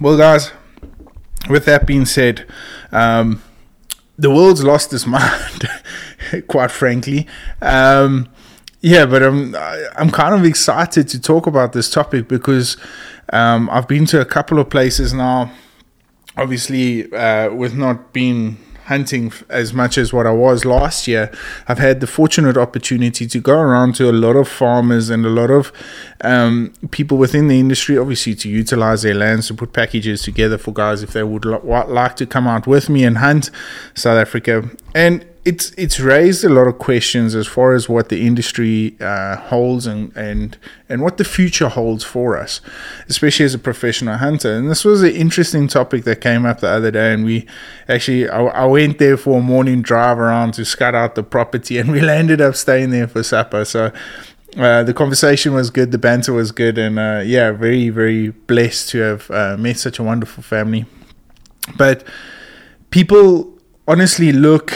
Well, 0.00 0.16
guys, 0.16 0.52
with 1.48 1.64
that 1.66 1.86
being 1.86 2.06
said, 2.06 2.46
um, 2.90 3.42
the 4.18 4.30
world's 4.30 4.64
lost 4.64 4.92
its 4.92 5.06
mind, 5.06 5.68
quite 6.48 6.70
frankly. 6.70 7.26
Um, 7.60 8.28
yeah, 8.80 9.06
but 9.06 9.22
I'm 9.22 9.54
I'm 9.96 10.10
kind 10.10 10.34
of 10.34 10.44
excited 10.44 11.08
to 11.08 11.20
talk 11.20 11.46
about 11.46 11.72
this 11.72 11.88
topic 11.88 12.26
because 12.26 12.76
um, 13.32 13.70
I've 13.70 13.86
been 13.86 14.06
to 14.06 14.20
a 14.20 14.24
couple 14.24 14.58
of 14.58 14.70
places 14.70 15.14
now. 15.14 15.52
Obviously, 16.36 17.12
uh, 17.12 17.52
with 17.52 17.74
not 17.74 18.12
being 18.12 18.56
hunting 18.92 19.32
as 19.48 19.72
much 19.72 19.96
as 19.96 20.12
what 20.12 20.26
I 20.26 20.32
was 20.32 20.64
last 20.64 21.08
year, 21.08 21.30
I've 21.66 21.78
had 21.78 22.00
the 22.00 22.06
fortunate 22.06 22.56
opportunity 22.56 23.26
to 23.26 23.38
go 23.40 23.58
around 23.58 23.94
to 23.96 24.10
a 24.10 24.16
lot 24.26 24.36
of 24.36 24.48
farmers 24.48 25.08
and 25.08 25.24
a 25.24 25.30
lot 25.30 25.50
of 25.50 25.72
um, 26.20 26.72
people 26.90 27.16
within 27.16 27.48
the 27.48 27.58
industry, 27.58 27.96
obviously, 27.96 28.34
to 28.36 28.48
utilize 28.48 29.02
their 29.02 29.14
lands 29.14 29.48
to 29.48 29.54
put 29.54 29.72
packages 29.72 30.22
together 30.22 30.58
for 30.58 30.72
guys 30.72 31.02
if 31.02 31.12
they 31.12 31.22
would 31.22 31.44
like 31.46 32.16
to 32.16 32.26
come 32.26 32.46
out 32.46 32.66
with 32.66 32.90
me 32.90 33.04
and 33.04 33.18
hunt 33.18 33.50
South 33.94 34.18
Africa. 34.18 34.70
And 34.94 35.24
it's 35.44 35.72
it's 35.76 35.98
raised 35.98 36.44
a 36.44 36.48
lot 36.48 36.68
of 36.68 36.78
questions 36.78 37.34
as 37.34 37.48
far 37.48 37.74
as 37.74 37.88
what 37.88 38.10
the 38.10 38.24
industry 38.24 38.96
uh, 39.00 39.36
holds 39.36 39.88
and, 39.88 40.16
and 40.16 40.56
and 40.88 41.02
what 41.02 41.16
the 41.16 41.24
future 41.24 41.68
holds 41.68 42.04
for 42.04 42.36
us, 42.36 42.60
especially 43.08 43.44
as 43.44 43.52
a 43.52 43.58
professional 43.58 44.18
hunter. 44.18 44.54
And 44.54 44.70
this 44.70 44.84
was 44.84 45.02
an 45.02 45.10
interesting 45.10 45.66
topic 45.66 46.04
that 46.04 46.20
came 46.20 46.46
up 46.46 46.60
the 46.60 46.68
other 46.68 46.92
day. 46.92 47.12
And 47.12 47.24
we 47.24 47.46
actually 47.88 48.28
I, 48.28 48.40
I 48.40 48.64
went 48.66 48.98
there 48.98 49.16
for 49.16 49.40
a 49.40 49.42
morning 49.42 49.82
drive 49.82 50.18
around 50.18 50.54
to 50.54 50.64
scout 50.64 50.94
out 50.94 51.16
the 51.16 51.24
property, 51.24 51.76
and 51.80 51.90
we 51.90 52.00
landed 52.00 52.40
up 52.40 52.54
staying 52.54 52.90
there 52.90 53.08
for 53.08 53.22
supper. 53.22 53.64
So. 53.64 53.92
Uh, 54.54 54.82
the 54.82 54.92
conversation 54.92 55.54
was 55.54 55.70
good, 55.70 55.92
the 55.92 55.98
banter 55.98 56.30
was 56.30 56.52
good, 56.52 56.76
and 56.76 56.98
uh, 56.98 57.22
yeah, 57.24 57.52
very, 57.52 57.88
very 57.88 58.28
blessed 58.28 58.90
to 58.90 58.98
have 58.98 59.30
uh, 59.30 59.56
met 59.58 59.78
such 59.78 59.98
a 59.98 60.02
wonderful 60.02 60.42
family. 60.42 60.84
But 61.78 62.04
people 62.90 63.58
honestly 63.88 64.30
look 64.30 64.72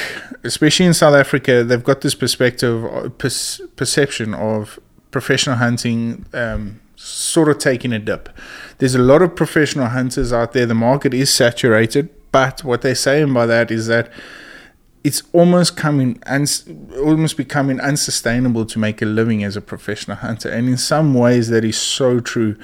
especially 0.46 0.86
in 0.86 0.94
South 0.94 1.14
Africa, 1.14 1.64
they've 1.64 1.84
got 1.84 2.00
this 2.00 2.14
perspective, 2.14 2.84
uh, 2.84 3.08
per- 3.10 3.66
perception 3.76 4.34
of 4.34 4.78
professional 5.10 5.56
hunting 5.56 6.26
um, 6.32 6.80
sort 6.96 7.48
of 7.48 7.58
taking 7.58 7.92
a 7.92 7.98
dip. 7.98 8.28
There's 8.78 8.94
a 8.94 9.00
lot 9.00 9.22
of 9.22 9.34
professional 9.36 9.88
hunters 9.88 10.32
out 10.32 10.52
there. 10.52 10.66
The 10.66 10.74
market 10.74 11.12
is 11.14 11.32
saturated, 11.32 12.08
but 12.32 12.64
what 12.64 12.82
they're 12.82 12.94
saying 12.94 13.32
by 13.32 13.46
that 13.46 13.70
is 13.70 13.86
that 13.86 14.10
it's 15.04 15.22
almost 15.32 15.76
coming 15.76 16.20
uns- 16.26 16.64
almost 16.96 17.36
becoming 17.36 17.80
unsustainable 17.80 18.66
to 18.66 18.78
make 18.78 19.00
a 19.00 19.04
living 19.04 19.44
as 19.44 19.56
a 19.56 19.60
professional 19.60 20.16
hunter. 20.16 20.48
And 20.48 20.68
in 20.68 20.76
some 20.76 21.14
ways, 21.14 21.48
that 21.48 21.64
is 21.64 21.78
so 21.78 22.18
true. 22.18 22.56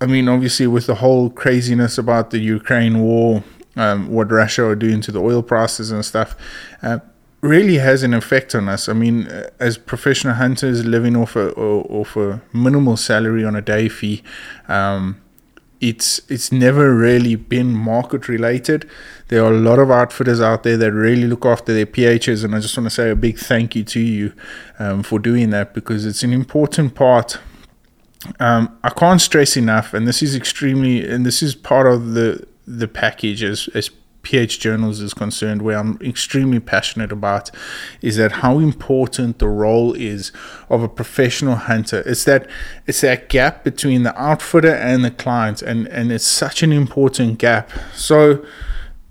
I 0.00 0.06
mean, 0.06 0.28
obviously, 0.28 0.66
with 0.66 0.86
the 0.86 0.96
whole 0.96 1.28
craziness 1.28 1.98
about 1.98 2.30
the 2.30 2.38
Ukraine 2.38 3.00
war, 3.00 3.44
um, 3.76 4.08
what 4.08 4.30
Russia 4.30 4.64
are 4.66 4.74
doing 4.74 5.00
to 5.02 5.12
the 5.12 5.20
oil 5.20 5.42
prices 5.42 5.90
and 5.90 6.04
stuff, 6.04 6.34
uh, 6.82 6.98
really 7.40 7.76
has 7.76 8.02
an 8.02 8.14
effect 8.14 8.54
on 8.54 8.68
us. 8.68 8.88
I 8.88 8.92
mean, 8.92 9.28
uh, 9.28 9.50
as 9.60 9.78
professional 9.78 10.34
hunters 10.34 10.84
living 10.84 11.16
off 11.16 11.36
a 11.36 11.52
off 11.54 12.16
a 12.16 12.42
minimal 12.52 12.96
salary 12.96 13.44
on 13.44 13.54
a 13.54 13.62
day 13.62 13.88
fee, 13.88 14.22
um, 14.68 15.20
it's 15.80 16.20
it's 16.30 16.50
never 16.50 16.94
really 16.94 17.36
been 17.36 17.74
market 17.74 18.28
related. 18.28 18.88
There 19.28 19.44
are 19.44 19.52
a 19.52 19.58
lot 19.58 19.78
of 19.78 19.90
outfitters 19.90 20.40
out 20.40 20.62
there 20.62 20.76
that 20.76 20.92
really 20.92 21.26
look 21.26 21.44
after 21.44 21.74
their 21.74 21.86
PHs, 21.86 22.44
and 22.44 22.54
I 22.54 22.60
just 22.60 22.76
want 22.76 22.86
to 22.86 22.94
say 22.94 23.10
a 23.10 23.16
big 23.16 23.38
thank 23.38 23.76
you 23.76 23.84
to 23.84 24.00
you 24.00 24.32
um, 24.78 25.02
for 25.02 25.18
doing 25.18 25.50
that 25.50 25.74
because 25.74 26.06
it's 26.06 26.22
an 26.22 26.32
important 26.32 26.94
part. 26.94 27.38
Um, 28.40 28.76
I 28.82 28.90
can't 28.90 29.20
stress 29.20 29.56
enough, 29.56 29.92
and 29.92 30.08
this 30.08 30.22
is 30.22 30.34
extremely, 30.34 31.06
and 31.06 31.24
this 31.26 31.42
is 31.42 31.54
part 31.54 31.86
of 31.86 32.14
the 32.14 32.46
the 32.66 32.88
package 32.88 33.42
as, 33.42 33.68
as 33.74 33.90
PH 34.26 34.58
Journals 34.58 35.00
is 35.00 35.14
concerned, 35.14 35.62
where 35.62 35.78
I'm 35.78 35.98
extremely 36.02 36.58
passionate 36.58 37.12
about, 37.12 37.52
is 38.02 38.16
that 38.16 38.32
how 38.32 38.58
important 38.58 39.38
the 39.38 39.46
role 39.46 39.92
is 39.92 40.32
of 40.68 40.82
a 40.82 40.88
professional 40.88 41.54
hunter. 41.54 42.02
It's 42.04 42.24
that 42.24 42.48
it's 42.86 43.02
that 43.02 43.28
gap 43.28 43.62
between 43.62 44.02
the 44.02 44.20
outfitter 44.20 44.74
and 44.74 45.04
the 45.04 45.12
client, 45.12 45.62
and 45.62 45.86
and 45.88 46.10
it's 46.10 46.24
such 46.24 46.64
an 46.64 46.72
important 46.72 47.38
gap. 47.38 47.70
So 47.94 48.44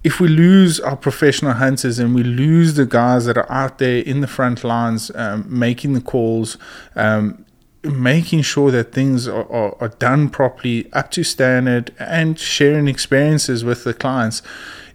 if 0.03 0.19
we 0.19 0.27
lose 0.27 0.81
our 0.81 0.97
professional 0.97 1.53
hunters 1.53 1.97
and 1.97 2.13
we 2.13 2.21
lose 2.21 2.75
the 2.75 2.85
guys 2.85 3.25
that 3.25 3.37
are 3.37 3.51
out 3.51 3.77
there 3.77 3.99
in 3.99 4.19
the 4.19 4.27
front 4.27 4.63
lines 4.65 5.11
um, 5.15 5.45
making 5.47 5.93
the 5.93 6.01
calls, 6.01 6.57
um, 6.95 7.44
making 7.91 8.41
sure 8.41 8.71
that 8.71 8.91
things 8.91 9.27
are, 9.27 9.49
are, 9.51 9.75
are, 9.81 9.89
done 9.89 10.29
properly, 10.29 10.91
up 10.93 11.11
to 11.11 11.23
standard, 11.23 11.93
and 11.99 12.39
sharing 12.39 12.87
experiences 12.87 13.63
with 13.63 13.83
the 13.83 13.93
clients. 13.93 14.41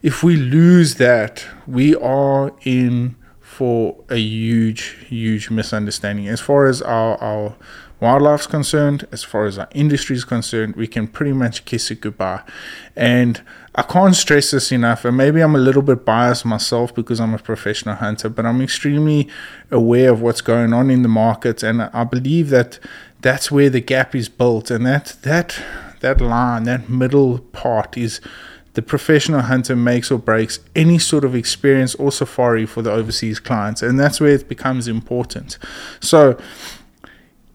If 0.02 0.22
we 0.22 0.36
lose 0.36 0.96
that, 0.96 1.44
we 1.66 1.94
are 1.96 2.52
in 2.62 3.16
for 3.40 4.02
a 4.08 4.16
huge, 4.16 4.96
huge 5.08 5.50
misunderstanding. 5.50 6.28
As 6.28 6.40
far 6.40 6.66
as 6.66 6.80
our, 6.80 7.16
our 7.18 7.56
wildlife's 8.00 8.46
concerned, 8.46 9.06
as 9.12 9.22
far 9.22 9.46
as 9.46 9.58
our 9.58 9.68
industry 9.74 10.16
is 10.16 10.24
concerned, 10.24 10.76
we 10.76 10.86
can 10.86 11.06
pretty 11.06 11.32
much 11.32 11.64
kiss 11.64 11.90
it 11.90 12.00
goodbye. 12.00 12.42
And 12.96 13.42
I 13.74 13.82
can't 13.82 14.16
stress 14.16 14.50
this 14.50 14.72
enough, 14.72 15.04
and 15.04 15.16
maybe 15.16 15.40
I'm 15.40 15.54
a 15.54 15.58
little 15.58 15.82
bit 15.82 16.04
biased 16.04 16.44
myself 16.44 16.94
because 16.94 17.20
I'm 17.20 17.34
a 17.34 17.38
professional 17.38 17.94
hunter, 17.94 18.28
but 18.28 18.44
I'm 18.44 18.60
extremely 18.60 19.28
aware 19.70 20.10
of 20.10 20.22
what's 20.22 20.40
going 20.40 20.72
on 20.72 20.90
in 20.90 21.02
the 21.02 21.08
market, 21.08 21.62
and 21.62 21.82
I 21.82 22.04
believe 22.04 22.50
that 22.50 22.78
that's 23.20 23.50
where 23.50 23.70
the 23.70 23.80
gap 23.80 24.14
is 24.14 24.28
built, 24.28 24.70
and 24.70 24.84
that 24.86 25.16
that 25.22 25.62
that 26.00 26.20
line, 26.20 26.64
that 26.64 26.88
middle 26.88 27.38
part 27.38 27.96
is 27.96 28.20
the 28.74 28.82
professional 28.82 29.42
hunter 29.42 29.76
makes 29.76 30.10
or 30.10 30.18
breaks 30.18 30.60
any 30.74 30.98
sort 30.98 31.24
of 31.24 31.34
experience 31.34 31.94
or 31.96 32.10
safari 32.10 32.66
for 32.66 32.82
the 32.82 32.90
overseas 32.90 33.38
clients, 33.38 33.82
and 33.82 34.00
that's 34.00 34.20
where 34.20 34.30
it 34.30 34.48
becomes 34.48 34.88
important. 34.88 35.58
So 36.00 36.38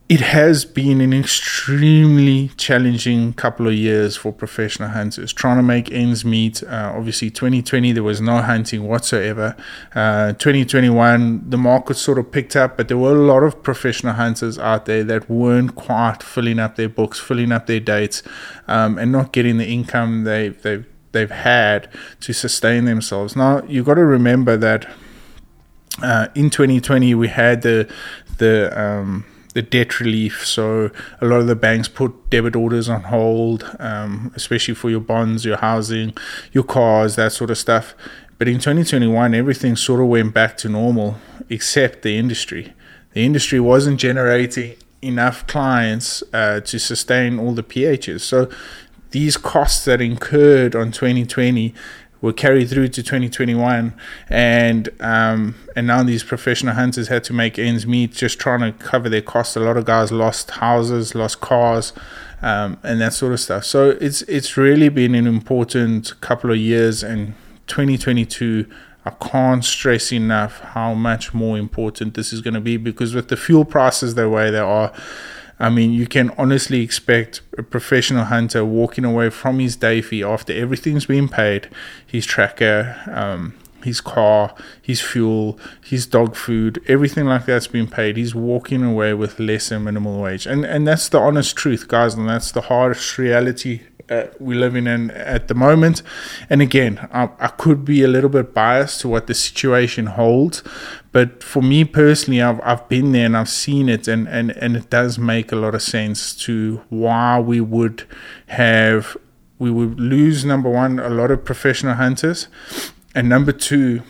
it 0.07 0.21
has 0.21 0.65
been 0.65 1.01
an 1.01 1.13
extremely 1.13 2.49
challenging 2.57 3.33
couple 3.33 3.67
of 3.67 3.73
years 3.73 4.15
for 4.15 4.31
professional 4.31 4.89
hunters 4.89 5.33
trying 5.33 5.57
to 5.57 5.63
make 5.63 5.91
ends 5.91 6.23
meet. 6.23 6.61
Uh, 6.61 6.93
obviously, 6.95 7.31
2020 7.31 7.91
there 7.91 8.03
was 8.03 8.21
no 8.21 8.37
hunting 8.37 8.87
whatsoever. 8.87 9.55
Uh, 9.95 10.33
2021 10.33 11.49
the 11.49 11.57
market 11.57 11.95
sort 11.95 12.19
of 12.19 12.31
picked 12.31 12.55
up, 12.55 12.77
but 12.77 12.87
there 12.87 12.99
were 12.99 13.15
a 13.15 13.25
lot 13.25 13.41
of 13.41 13.63
professional 13.63 14.13
hunters 14.13 14.59
out 14.59 14.85
there 14.85 15.03
that 15.03 15.27
weren't 15.27 15.73
quite 15.73 16.21
filling 16.21 16.59
up 16.59 16.75
their 16.75 16.89
books, 16.89 17.19
filling 17.19 17.51
up 17.51 17.65
their 17.65 17.79
dates, 17.79 18.21
um, 18.67 18.99
and 18.99 19.11
not 19.11 19.33
getting 19.33 19.57
the 19.57 19.67
income 19.67 20.23
they 20.23 20.49
they 20.49 20.85
they've 21.13 21.31
had 21.31 21.89
to 22.19 22.31
sustain 22.31 22.85
themselves. 22.85 23.35
Now 23.35 23.63
you've 23.63 23.87
got 23.87 23.95
to 23.95 24.05
remember 24.05 24.55
that 24.55 24.87
uh, 26.03 26.27
in 26.35 26.51
2020 26.51 27.15
we 27.15 27.29
had 27.29 27.63
the 27.63 27.91
the 28.37 28.79
um, 28.79 29.25
the 29.55 29.61
debt 29.61 30.01
relief. 30.01 30.45
So 30.45 30.91
a 31.21 31.25
lot 31.25 31.39
of 31.39 31.47
the 31.47 31.55
banks 31.55 31.87
put 31.87 32.29
debit 32.29 32.57
orders 32.57 32.89
on 32.89 33.03
hold, 33.03 33.63
um, 33.79 34.33
especially 34.35 34.75
for 34.75 34.89
your 34.89 34.99
bonds, 34.99 35.45
your 35.45 35.55
housing, 35.57 36.13
your 36.51 36.65
cars, 36.65 37.15
that 37.15 37.31
sort 37.31 37.49
of 37.49 37.57
stuff. 37.57 37.95
But 38.37 38.49
in 38.49 38.55
2021, 38.55 39.33
everything 39.33 39.77
sort 39.77 40.01
of 40.01 40.07
went 40.07 40.33
back 40.33 40.57
to 40.57 40.69
normal, 40.69 41.15
except 41.49 42.01
the 42.01 42.17
industry. 42.17 42.73
The 43.13 43.25
industry 43.25 43.61
wasn't 43.61 43.97
generating 43.97 44.75
enough 45.01 45.47
clients 45.47 46.21
uh, 46.33 46.59
to 46.59 46.77
sustain 46.77 47.39
all 47.39 47.53
the 47.53 47.63
PHs. 47.63 48.21
So 48.21 48.49
these 49.11 49.37
costs 49.37 49.85
that 49.85 50.01
incurred 50.01 50.75
on 50.75 50.91
2020 50.91 51.73
were 52.25 52.33
carried 52.33 52.69
through 52.69 52.87
to 52.89 53.03
2021, 53.03 53.93
and 54.29 54.89
um, 54.99 55.55
and 55.75 55.87
now 55.87 56.03
these 56.03 56.23
professional 56.23 56.73
hunters 56.73 57.07
had 57.07 57.23
to 57.25 57.33
make 57.33 57.57
ends 57.59 57.85
meet, 57.85 58.11
just 58.11 58.39
trying 58.39 58.59
to 58.61 58.71
cover 58.83 59.07
their 59.07 59.21
costs. 59.21 59.55
A 59.55 59.59
lot 59.59 59.77
of 59.77 59.85
guys 59.85 60.11
lost 60.11 60.51
houses, 60.51 61.13
lost 61.13 61.39
cars, 61.39 61.93
um, 62.41 62.77
and 62.83 62.99
that 62.99 63.13
sort 63.13 63.31
of 63.31 63.39
stuff. 63.39 63.63
So 63.63 63.91
it's 64.01 64.23
it's 64.23 64.57
really 64.57 64.89
been 64.89 65.13
an 65.15 65.27
important 65.27 66.19
couple 66.19 66.51
of 66.51 66.57
years, 66.57 67.03
and 67.03 67.35
2022. 67.67 68.65
I 69.07 69.11
can't 69.11 69.63
stress 69.63 70.11
enough 70.11 70.61
how 70.61 70.95
much 70.95 71.31
more 71.31 71.59
important 71.59 72.15
this 72.15 72.33
is 72.33 72.41
going 72.41 72.55
to 72.55 72.59
be 72.59 72.75
because 72.75 73.13
with 73.13 73.27
the 73.27 73.37
fuel 73.37 73.63
prices 73.63 74.15
the 74.15 74.27
way 74.27 74.49
they 74.49 74.57
are, 74.57 74.91
I 75.59 75.69
mean, 75.69 75.93
you 75.93 76.07
can 76.07 76.31
honestly 76.37 76.81
expect 76.81 77.41
a 77.57 77.63
professional 77.63 78.25
hunter 78.25 78.65
walking 78.65 79.05
away 79.05 79.29
from 79.29 79.59
his 79.59 79.75
day 79.75 80.01
fee 80.01 80.23
after 80.23 80.53
everything's 80.53 81.05
been 81.05 81.29
paid 81.29 81.69
his 82.05 82.25
tracker, 82.25 82.97
um, 83.07 83.53
his 83.83 84.01
car, 84.01 84.53
his 84.81 84.99
fuel, 84.99 85.57
his 85.83 86.07
dog 86.07 86.35
food, 86.35 86.83
everything 86.87 87.25
like 87.25 87.45
that's 87.45 87.67
been 87.67 87.87
paid. 87.87 88.17
He's 88.17 88.35
walking 88.35 88.83
away 88.83 89.13
with 89.13 89.39
less 89.39 89.69
than 89.69 89.85
minimum 89.85 90.19
wage. 90.19 90.45
And, 90.45 90.65
and 90.65 90.87
that's 90.87 91.07
the 91.07 91.19
honest 91.19 91.55
truth, 91.55 91.87
guys, 91.87 92.15
and 92.15 92.27
that's 92.27 92.51
the 92.51 92.61
harsh 92.61 93.17
reality 93.17 93.81
uh, 94.09 94.25
we're 94.39 94.59
living 94.59 94.87
in 94.87 95.11
at 95.11 95.47
the 95.47 95.55
moment. 95.55 96.01
And 96.49 96.61
again, 96.61 97.07
I, 97.11 97.29
I, 97.39 97.47
could 97.47 97.83
be 97.83 98.03
a 98.03 98.07
little 98.07 98.29
bit 98.29 98.53
biased 98.53 99.01
to 99.01 99.07
what 99.07 99.27
the 99.27 99.33
situation 99.33 100.07
holds, 100.07 100.63
but 101.11 101.41
for 101.43 101.61
me 101.61 101.85
personally, 101.85 102.41
I've, 102.41 102.61
I've 102.63 102.87
been 102.87 103.11
there 103.11 103.25
and 103.25 103.35
I've 103.35 103.49
seen 103.49 103.89
it, 103.89 104.07
and, 104.07 104.27
and, 104.27 104.51
and 104.51 104.75
it 104.75 104.89
does 104.89 105.17
make 105.17 105.51
a 105.51 105.55
lot 105.55 105.75
of 105.75 105.81
sense 105.81 106.35
to 106.45 106.81
why 106.89 107.39
we 107.39 107.61
would 107.61 108.03
have, 108.47 109.17
we 109.57 109.71
would 109.71 109.99
lose 109.99 110.45
number 110.45 110.69
one, 110.69 110.99
a 110.99 111.09
lot 111.09 111.31
of 111.31 111.43
professional 111.43 111.95
hunters, 111.95 112.47
and 113.13 113.29
number 113.29 113.51
two, 113.51 114.01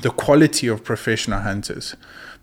the 0.00 0.10
quality 0.10 0.66
of 0.66 0.82
professional 0.82 1.40
hunters 1.40 1.94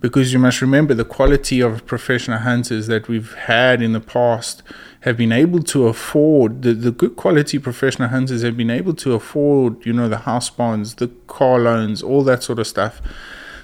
because 0.02 0.34
you 0.34 0.40
must 0.40 0.62
remember 0.62 0.94
the 0.94 1.06
quality 1.06 1.62
of 1.62 1.86
professional 1.86 2.40
hunters 2.40 2.88
that 2.88 3.08
we've 3.08 3.34
had 3.36 3.82
in 3.82 3.94
the 3.94 4.00
past 4.00 4.64
have 5.02 5.18
been 5.18 5.32
able 5.32 5.62
to 5.64 5.88
afford 5.88 6.62
the, 6.62 6.74
the 6.74 6.92
good 6.92 7.16
quality 7.16 7.58
professional 7.60 8.10
hunters 8.10 8.44
have 8.44 8.56
been 8.56 8.70
able 8.70 8.94
to 8.94 9.14
afford 9.14 9.84
you 9.86 9.94
know 9.94 10.08
the 10.08 10.20
house 10.20 10.50
bonds 10.50 10.96
the 10.96 11.08
car 11.28 11.60
loans 11.60 12.02
all 12.02 12.24
that 12.24 12.44
sort 12.44 12.60
of 12.60 12.68
stuff. 12.68 13.02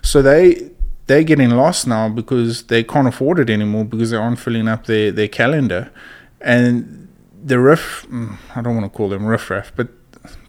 So 0.02 0.22
they 0.22 0.72
they're 1.08 1.24
getting 1.24 1.52
lost 1.52 1.88
now 1.88 2.10
because 2.10 2.64
they 2.64 2.84
can't 2.84 3.08
afford 3.08 3.40
it 3.40 3.50
anymore 3.50 3.86
because 3.86 4.12
they 4.12 4.18
aren't 4.18 4.40
filling 4.40 4.68
up 4.68 4.86
their, 4.88 5.12
their 5.12 5.30
calendar. 5.30 5.90
And 6.42 7.08
the 7.44 7.60
riff 7.60 8.06
mm, 8.10 8.36
i 8.56 8.62
don't 8.62 8.76
want 8.76 8.92
to 8.92 8.96
call 8.98 9.10
them 9.10 9.26
riffraff 9.26 9.72
but 9.76 9.88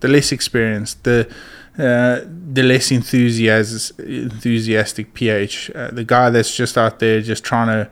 the 0.01 0.09
less 0.09 0.33
experienced 0.33 1.05
the 1.05 1.31
uh, 1.79 2.25
the 2.27 2.65
less 2.65 2.91
enthusiastic, 2.91 3.97
enthusiastic 4.05 5.15
PH, 5.15 5.71
uh, 5.77 5.91
the 5.93 6.03
guy 6.03 6.29
that's 6.29 6.53
just 6.57 6.77
out 6.77 6.99
there 6.99 7.21
just 7.21 7.45
trying 7.45 7.69
to 7.69 7.89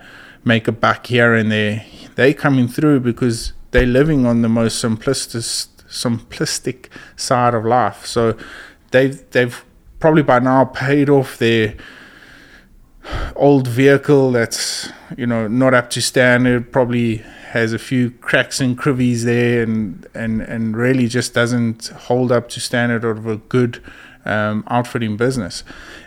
make 0.47 0.69
a 0.69 0.73
buck 0.73 1.09
here 1.09 1.35
and 1.35 1.51
there, 1.51 1.85
They're 2.15 2.33
coming 2.33 2.69
through 2.69 3.01
because 3.01 3.53
they're 3.73 3.85
living 3.85 4.25
on 4.25 4.41
the 4.41 4.49
most 4.49 4.83
simplistic, 4.83 5.69
simplistic 5.89 6.89
side 7.17 7.53
of 7.53 7.65
life. 7.67 8.07
So 8.07 8.37
they've 8.93 9.29
they've 9.33 9.63
probably 9.99 10.23
by 10.23 10.39
now 10.39 10.65
paid 10.65 11.11
off 11.11 11.37
their 11.37 11.75
old 13.35 13.67
vehicle 13.67 14.33
that's 14.33 14.91
you 15.17 15.27
know 15.27 15.49
not 15.49 15.75
up 15.75 15.91
to 15.91 16.01
standard, 16.01 16.73
probably 16.73 17.17
has 17.51 17.73
a 17.73 17.79
few 17.79 18.11
cracks 18.11 18.61
and 18.61 18.79
crivies 18.79 19.25
there, 19.25 19.63
and 19.63 20.07
and 20.15 20.41
and 20.43 20.77
really 20.77 21.09
just 21.09 21.35
doesn't 21.35 21.89
hold 22.09 22.31
up 22.31 22.49
to 22.51 22.61
standard 22.61 23.05
of 23.05 23.27
a 23.27 23.37
good 23.37 23.83
um, 24.27 24.65
outfitting 24.69 25.17
business. 25.17 25.65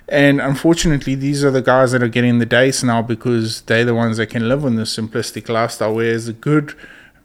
And 0.07 0.41
unfortunately, 0.41 1.15
these 1.15 1.43
are 1.43 1.51
the 1.51 1.61
guys 1.61 1.91
that 1.91 2.01
are 2.01 2.07
getting 2.07 2.39
the 2.39 2.45
dates 2.45 2.83
now 2.83 3.01
because 3.01 3.61
they're 3.61 3.85
the 3.85 3.95
ones 3.95 4.17
that 4.17 4.27
can 4.27 4.49
live 4.49 4.65
on 4.65 4.75
this 4.75 4.95
simplistic 4.95 5.49
lifestyle. 5.49 5.95
Whereas 5.95 6.25
the 6.25 6.33
good 6.33 6.75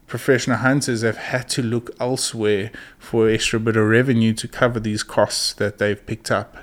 professional 0.07 0.59
hunters 0.59 1.03
have 1.03 1.17
had 1.17 1.49
to 1.49 1.63
look 1.63 1.91
elsewhere 1.99 2.71
for 2.99 3.29
extra 3.29 3.59
bit 3.59 3.77
of 3.77 3.87
revenue 3.87 4.33
to 4.35 4.47
cover 4.47 4.79
these 4.79 5.03
costs 5.03 5.55
that 5.55 5.79
they've 5.79 6.05
picked 6.07 6.31
up. 6.31 6.57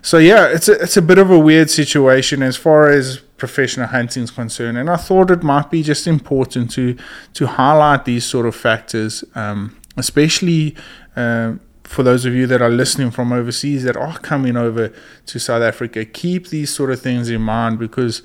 So 0.00 0.18
yeah, 0.18 0.46
it's 0.46 0.68
a 0.68 0.74
it's 0.82 0.96
a 0.96 1.02
bit 1.02 1.18
of 1.18 1.30
a 1.30 1.38
weird 1.38 1.70
situation 1.70 2.42
as 2.42 2.56
far 2.56 2.88
as 2.90 3.18
professional 3.36 3.88
hunting 3.88 4.22
is 4.22 4.30
concerned, 4.30 4.78
and 4.78 4.88
I 4.88 4.96
thought 4.96 5.30
it 5.30 5.42
might 5.42 5.70
be 5.70 5.82
just 5.82 6.06
important 6.06 6.70
to 6.72 6.96
to 7.34 7.46
highlight 7.46 8.04
these 8.04 8.24
sort 8.24 8.46
of 8.46 8.54
factors, 8.54 9.24
um, 9.34 9.76
especially. 9.96 10.76
Uh, 11.16 11.54
for 11.84 12.02
those 12.02 12.24
of 12.24 12.34
you 12.34 12.46
that 12.46 12.60
are 12.60 12.70
listening 12.70 13.10
from 13.10 13.32
overseas 13.32 13.84
that 13.84 13.96
are 13.96 14.18
coming 14.18 14.56
over 14.56 14.92
to 15.26 15.38
South 15.38 15.62
Africa, 15.62 16.04
keep 16.04 16.48
these 16.48 16.74
sort 16.74 16.90
of 16.90 17.00
things 17.00 17.30
in 17.30 17.42
mind 17.42 17.78
because 17.78 18.22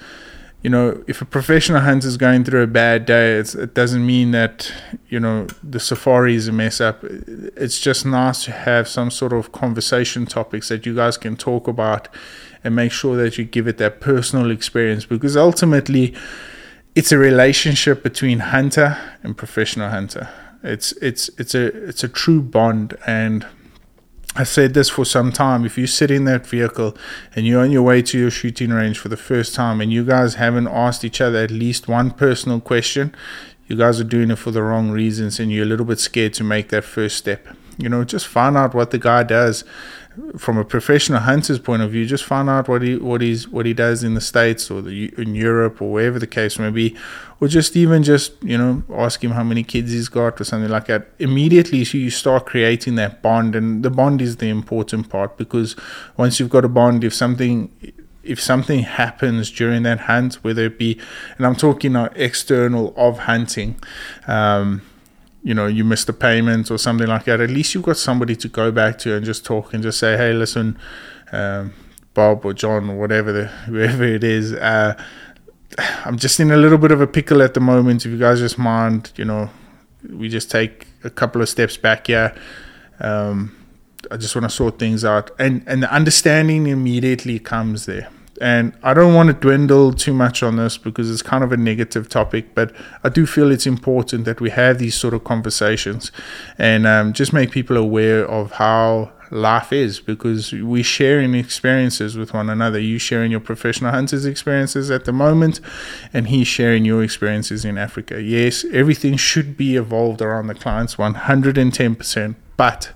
you 0.62 0.70
know, 0.70 1.01
if 1.08 1.22
a 1.22 1.25
professional 1.25 1.80
hunter 1.82 2.08
is 2.08 2.18
going 2.18 2.44
through 2.44 2.63
a 2.63 2.68
bad 2.68 3.06
day, 3.06 3.38
it 3.38 3.74
doesn't 3.74 4.06
mean 4.06 4.32
that, 4.32 4.74
you 5.08 5.20
know, 5.20 5.48
the 5.63 5.80
safari 5.80 6.36
is 6.36 6.50
a 6.50 6.51
mess 6.51 6.82
up. 6.82 7.01
It's 7.04 7.80
just 7.80 8.06
nice 8.06 8.44
to 8.44 8.51
have 8.51 8.88
some 8.88 9.10
sort 9.10 9.32
of 9.32 9.54
conversation 9.54 10.25
topics 10.25 10.68
that 10.68 10.86
you 10.86 10.94
guys 10.94 11.18
can 11.18 11.38
talk 11.38 11.68
about 11.70 12.10
and 12.62 12.75
make 12.75 12.92
sure 12.92 13.16
that 13.16 13.38
you 13.38 13.46
give 13.46 13.70
it 13.70 13.78
that 13.78 14.01
personal 14.01 14.51
experience 14.51 15.06
because 15.06 15.38
ultimately 15.38 16.13
it's 16.94 17.13
a 17.13 17.18
relationship 17.18 18.04
between 18.04 18.39
hunter 18.39 18.98
and 19.24 19.38
professional 19.38 19.89
hunter. 19.89 20.28
It's 20.63 20.92
it's 20.94 21.30
it's 21.38 21.56
a 21.56 21.66
it's 21.88 22.04
a 22.04 22.10
true 22.10 22.42
bond 22.42 22.98
and 23.06 23.46
I 24.36 24.44
said 24.44 24.74
this 24.74 24.89
for 24.89 25.06
some 25.06 25.32
time. 25.32 25.66
If 25.66 25.78
you 25.78 25.88
sit 25.88 26.12
in 26.12 26.25
that 26.25 26.46
vehicle 26.46 26.96
and 27.36 27.48
you're 27.48 27.62
on 27.62 27.72
your 27.72 27.82
way 27.82 28.01
to 28.04 28.18
your 28.18 28.30
shooting 28.30 28.70
range 28.70 29.00
for 29.00 29.10
the 29.10 29.18
first 29.18 29.56
time 29.56 29.82
and 29.82 29.92
you 29.92 30.06
guys 30.06 30.36
haven't 30.36 30.68
asked 30.68 31.04
each 31.04 31.20
other 31.20 31.39
at 31.39 31.51
least 31.51 31.88
one 31.88 32.12
personal 32.12 32.60
question, 32.60 33.16
you 33.68 33.75
guys 33.75 34.00
are 34.00 34.06
doing 34.06 34.30
it 34.30 34.38
for 34.38 34.51
the 34.51 34.62
wrong 34.62 34.92
reasons 34.92 35.39
and 35.39 35.51
you're 35.51 35.66
a 35.66 35.68
little 35.68 35.86
bit 35.86 36.00
scared 36.00 36.34
to 36.36 36.44
make 36.44 36.70
that 36.70 36.84
first 36.84 37.18
step. 37.18 37.48
You 37.78 37.89
know, 37.89 38.04
just 38.04 38.28
find 38.28 38.56
out 38.56 38.75
what 38.75 38.92
the 38.92 39.00
guy 39.00 39.24
does 39.24 39.63
from 40.38 40.58
a 40.58 40.66
professional 40.66 41.20
hunter's 41.20 41.60
point 41.60 41.82
of 41.82 41.92
view, 41.92 42.06
just 42.06 42.24
find 42.24 42.50
out 42.50 42.68
what 42.68 42.82
he 42.82 42.98
what 42.98 43.22
he's 43.22 43.48
what 43.48 43.66
he 43.66 43.74
does 43.74 44.04
in 44.04 44.14
the 44.14 44.22
states 44.22 44.70
or 44.72 44.82
the, 44.82 45.14
in 45.18 45.36
Europe 45.36 45.82
or 45.82 45.92
wherever 45.92 46.20
the 46.20 46.28
case 46.28 46.60
may 46.60 46.70
be, 46.70 46.96
or 47.40 47.48
just 47.48 47.76
even 47.76 48.04
just 48.04 48.34
you 48.44 48.58
know 48.58 48.84
ask 48.94 49.24
him 49.24 49.32
how 49.32 49.44
many 49.44 49.64
kids 49.64 49.92
he's 49.92 50.10
got 50.10 50.40
or 50.40 50.44
something 50.44 50.70
like 50.70 50.88
that. 50.88 51.10
Immediately, 51.20 51.86
so 51.86 51.98
you 51.98 52.10
start 52.10 52.46
creating 52.46 52.96
that 52.96 53.22
bond, 53.22 53.56
and 53.56 53.84
the 53.84 53.90
bond 53.90 54.22
is 54.22 54.38
the 54.38 54.50
important 54.50 55.10
part 55.10 55.38
because 55.38 55.76
once 56.18 56.40
you've 56.40 56.50
got 56.50 56.66
a 56.66 56.70
bond, 56.70 57.04
if 57.04 57.14
something 57.14 57.72
if 58.24 58.40
something 58.40 58.79
happens 58.79 59.50
during 59.50 59.84
that 59.84 60.01
hunt, 60.01 60.36
whether 60.44 60.66
it 60.66 60.77
be, 60.77 61.00
and 61.38 61.48
I'm 61.48 61.55
talking 61.55 61.96
external 61.96 62.94
of 62.96 63.20
hunting, 63.20 63.77
um, 64.27 64.82
you 65.44 65.54
know 65.54 65.68
you 65.68 65.84
missed 65.84 66.10
a 66.10 66.14
payment 66.14 66.70
or 66.70 66.78
something 66.78 67.08
like 67.08 67.25
that 67.25 67.40
at 67.40 67.50
least 67.50 67.74
you've 67.74 67.84
got 67.84 67.98
somebody 67.98 68.36
to 68.36 68.48
go 68.48 68.72
back 68.72 68.98
to 68.98 69.16
and 69.16 69.25
just 69.25 69.46
talk 69.46 69.74
and 69.74 69.84
just 69.84 70.00
say 70.00 70.18
hey 70.18 70.34
listen 70.34 70.78
um, 71.32 71.74
bob 72.14 72.46
or 72.46 72.54
john 72.54 72.90
or 72.90 72.98
whatever 72.98 73.32
the, 73.32 73.46
whoever 73.68 74.04
it 74.04 74.24
is 74.24 74.54
uh, 74.54 75.02
i'm 76.06 76.18
just 76.18 76.40
in 76.40 76.52
a 76.52 76.58
little 76.58 76.78
bit 76.78 76.92
of 76.92 77.02
a 77.02 77.08
pickle 77.08 77.42
at 77.42 77.54
the 77.54 77.60
moment. 77.60 78.06
If 78.06 78.12
you 78.12 78.18
guys 78.18 78.40
just 78.40 78.58
mind 78.58 79.12
you 79.16 79.25
know 79.25 79.50
we 80.10 80.30
just 80.30 80.50
take 80.50 80.88
a 81.04 81.10
couple 81.10 81.42
of 81.42 81.50
steps 81.50 81.78
back 81.78 82.08
here. 82.08 82.34
Um, 83.02 83.56
i 84.12 84.18
just 84.18 84.34
want 84.36 84.44
to 84.44 84.50
sort 84.50 84.80
things 84.80 85.06
out. 85.06 85.32
And 85.40 85.64
and 85.68 85.84
the 85.84 85.94
understanding 85.94 86.68
immediately 86.68 87.40
comes 87.40 87.86
there 87.86 88.10
and 88.42 88.74
I 88.84 88.94
don't 88.94 89.14
want 89.14 89.28
to 89.28 89.34
dwindle 89.34 89.94
too 89.94 90.14
much 90.14 90.42
on 90.44 90.56
this 90.56 90.78
because 90.78 91.12
it's 91.12 91.22
kind 91.22 91.44
of 91.44 91.52
a 91.52 91.58
negative 91.58 92.10
topic, 92.10 92.56
but 92.56 92.74
I 93.04 93.10
do 93.10 93.25
feel 93.25 93.52
it's 93.52 93.68
important 93.68 94.25
that 94.25 94.40
we 94.40 94.50
have 94.52 94.80
these 94.80 94.96
sort 94.96 95.14
of 95.14 95.24
conversations 95.24 96.12
and 96.58 96.88
um, 96.88 97.14
just 97.14 97.34
make 97.34 97.52
people 97.52 97.78
aware 97.78 98.25
of 98.25 98.54
how 98.54 99.12
life 99.32 99.72
is 99.72 100.00
because 100.00 100.52
we're 100.54 100.84
sharing 100.84 101.36
experiences 101.36 102.18
with 102.18 102.34
one 102.34 102.50
another. 102.50 102.80
You 102.80 102.98
sharing 102.98 103.32
your 103.32 103.40
professional 103.40 103.92
hunter's 103.92 104.25
experiences 104.25 104.90
at 104.90 105.06
the 105.06 105.14
moment, 105.14 105.60
and 106.14 106.28
he's 106.28 106.48
sharing 106.48 106.86
your 106.86 107.04
experiences 107.04 107.66
in 107.66 107.78
Africa. 107.78 108.22
Yes, 108.22 108.66
everything 108.72 109.18
should 109.18 109.58
be 109.58 109.75
evolved 109.75 110.22
around 110.22 110.48
the 110.48 110.56
clients 110.56 110.96
110%, 110.96 112.36
but, 112.58 112.94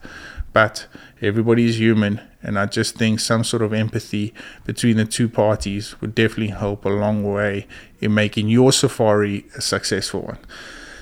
but 0.54 0.88
everybody 1.22 1.66
is 1.66 1.80
human 1.80 2.22
and 2.44 2.60
I 2.60 2.66
just 2.66 2.96
think 2.96 3.22
some 3.22 3.44
sort 3.44 3.62
of 3.62 3.74
empathy 3.74 4.34
between 4.66 4.98
the 4.98 5.06
two 5.06 5.30
parties 5.30 6.00
would 6.02 6.14
definitely 6.14 6.48
help 6.48 6.84
a 6.84 6.90
long 6.90 7.24
way 7.24 7.68
in 8.02 8.14
making 8.14 8.50
your 8.50 8.74
safari 8.74 9.46
a 9.56 9.62
successful 9.62 10.24
one. 10.24 10.40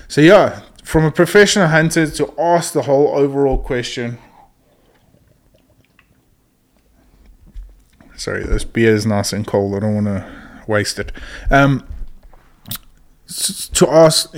So, 0.06 0.20
yeah, 0.20 0.62
from 0.84 1.04
a 1.04 1.10
professional 1.10 1.66
hunter 1.66 2.08
to 2.08 2.32
ask 2.38 2.72
the 2.72 2.82
whole 2.82 3.08
overall 3.08 3.58
question. 3.58 4.18
Sorry, 8.16 8.44
this 8.44 8.64
beer 8.64 8.94
is 8.94 9.04
nice 9.04 9.32
and 9.32 9.44
cold. 9.44 9.74
I 9.74 9.80
don't 9.80 9.94
want 9.94 10.06
to 10.06 10.30
waste 10.68 11.00
it. 11.00 11.10
Um, 11.50 11.84
to 13.26 13.88
ask, 13.88 14.32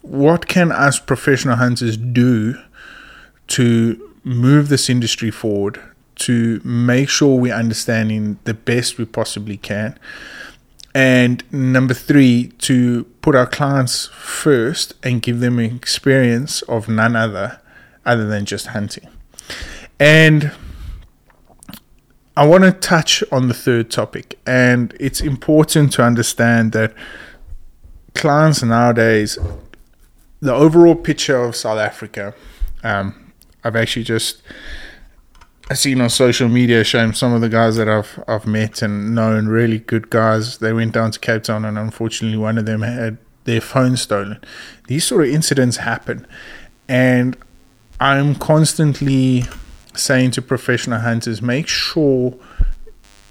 what 0.00 0.46
can 0.46 0.72
us 0.72 0.98
professional 0.98 1.56
hunters 1.56 1.98
do 1.98 2.56
to 3.48 4.14
move 4.24 4.68
this 4.68 4.88
industry 4.88 5.30
forward 5.30 5.80
to 6.20 6.60
make 6.64 7.08
sure 7.08 7.38
we're 7.38 7.54
understanding 7.54 8.38
the 8.44 8.54
best 8.54 8.98
we 8.98 9.04
possibly 9.04 9.56
can. 9.56 9.98
And 10.94 11.44
number 11.52 11.94
three, 11.94 12.52
to 12.58 13.04
put 13.22 13.34
our 13.34 13.46
clients 13.46 14.06
first 14.06 14.94
and 15.02 15.22
give 15.22 15.40
them 15.40 15.58
an 15.58 15.76
experience 15.76 16.62
of 16.62 16.88
none 16.88 17.14
other 17.14 17.60
other 18.04 18.26
than 18.26 18.44
just 18.44 18.68
hunting. 18.68 19.06
And 19.98 20.52
I 22.36 22.46
want 22.46 22.64
to 22.64 22.72
touch 22.72 23.22
on 23.30 23.48
the 23.48 23.54
third 23.54 23.90
topic, 23.90 24.38
and 24.46 24.96
it's 24.98 25.20
important 25.20 25.92
to 25.94 26.02
understand 26.02 26.72
that 26.72 26.94
clients 28.14 28.62
nowadays, 28.62 29.38
the 30.40 30.54
overall 30.54 30.94
picture 30.94 31.36
of 31.36 31.54
South 31.54 31.78
Africa, 31.78 32.34
um, 32.82 33.32
I've 33.62 33.76
actually 33.76 34.04
just 34.04 34.42
I 35.70 35.74
seen 35.74 36.00
on 36.00 36.10
social 36.10 36.48
media 36.48 36.82
showing 36.82 37.12
some 37.12 37.32
of 37.32 37.40
the 37.40 37.48
guys 37.48 37.76
that 37.76 37.88
I've 37.88 38.22
I've 38.26 38.44
met 38.44 38.82
and 38.82 39.14
known, 39.14 39.46
really 39.46 39.78
good 39.78 40.10
guys. 40.10 40.58
They 40.58 40.72
went 40.72 40.92
down 40.92 41.12
to 41.12 41.20
Cape 41.20 41.44
Town, 41.44 41.64
and 41.64 41.78
unfortunately, 41.78 42.38
one 42.38 42.58
of 42.58 42.66
them 42.66 42.82
had 42.82 43.18
their 43.44 43.60
phone 43.60 43.96
stolen. 43.96 44.42
These 44.88 45.04
sort 45.04 45.22
of 45.22 45.32
incidents 45.32 45.76
happen, 45.76 46.26
and 46.88 47.36
I'm 48.00 48.34
constantly 48.34 49.44
saying 49.94 50.32
to 50.32 50.42
professional 50.42 50.98
hunters, 50.98 51.40
make 51.40 51.68
sure 51.68 52.34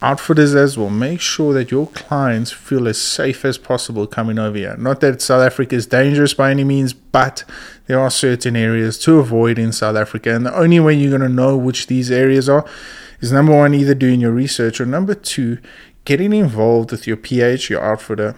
outfitters 0.02 0.56
as 0.56 0.78
well, 0.78 0.90
make 0.90 1.20
sure 1.20 1.54
that 1.54 1.72
your 1.72 1.88
clients 1.88 2.52
feel 2.52 2.88
as 2.88 3.02
safe 3.02 3.44
as 3.44 3.58
possible 3.58 4.08
coming 4.08 4.40
over 4.40 4.58
here. 4.58 4.76
Not 4.78 5.02
that 5.02 5.22
South 5.22 5.42
Africa 5.42 5.76
is 5.76 5.88
dangerous 5.88 6.34
by 6.34 6.52
any 6.52 6.64
means, 6.64 6.94
but 6.94 7.44
there 7.88 8.00
are 8.00 8.10
certain 8.10 8.56
areas 8.56 8.98
to 9.00 9.20
avoid 9.20 9.60
in 9.60 9.72
South 9.72 9.96
Africa. 9.96 10.34
And 10.34 10.46
the 10.46 10.56
only 10.56 10.80
way 10.80 10.94
you're 10.94 11.18
going 11.18 11.30
to 11.30 11.34
know 11.34 11.58
which 11.58 11.88
these 11.88 12.12
areas 12.12 12.48
are 12.48 12.66
is 13.20 13.32
number 13.32 13.56
one, 13.56 13.74
either 13.74 13.94
doing 13.94 14.22
your 14.22 14.32
research, 14.32 14.80
or 14.80 14.86
number 14.86 15.16
two, 15.16 15.58
getting 16.06 16.32
involved 16.32 16.92
with 16.92 17.06
your 17.06 17.18
PH, 17.18 17.70
your 17.70 17.84
outfitter, 17.84 18.36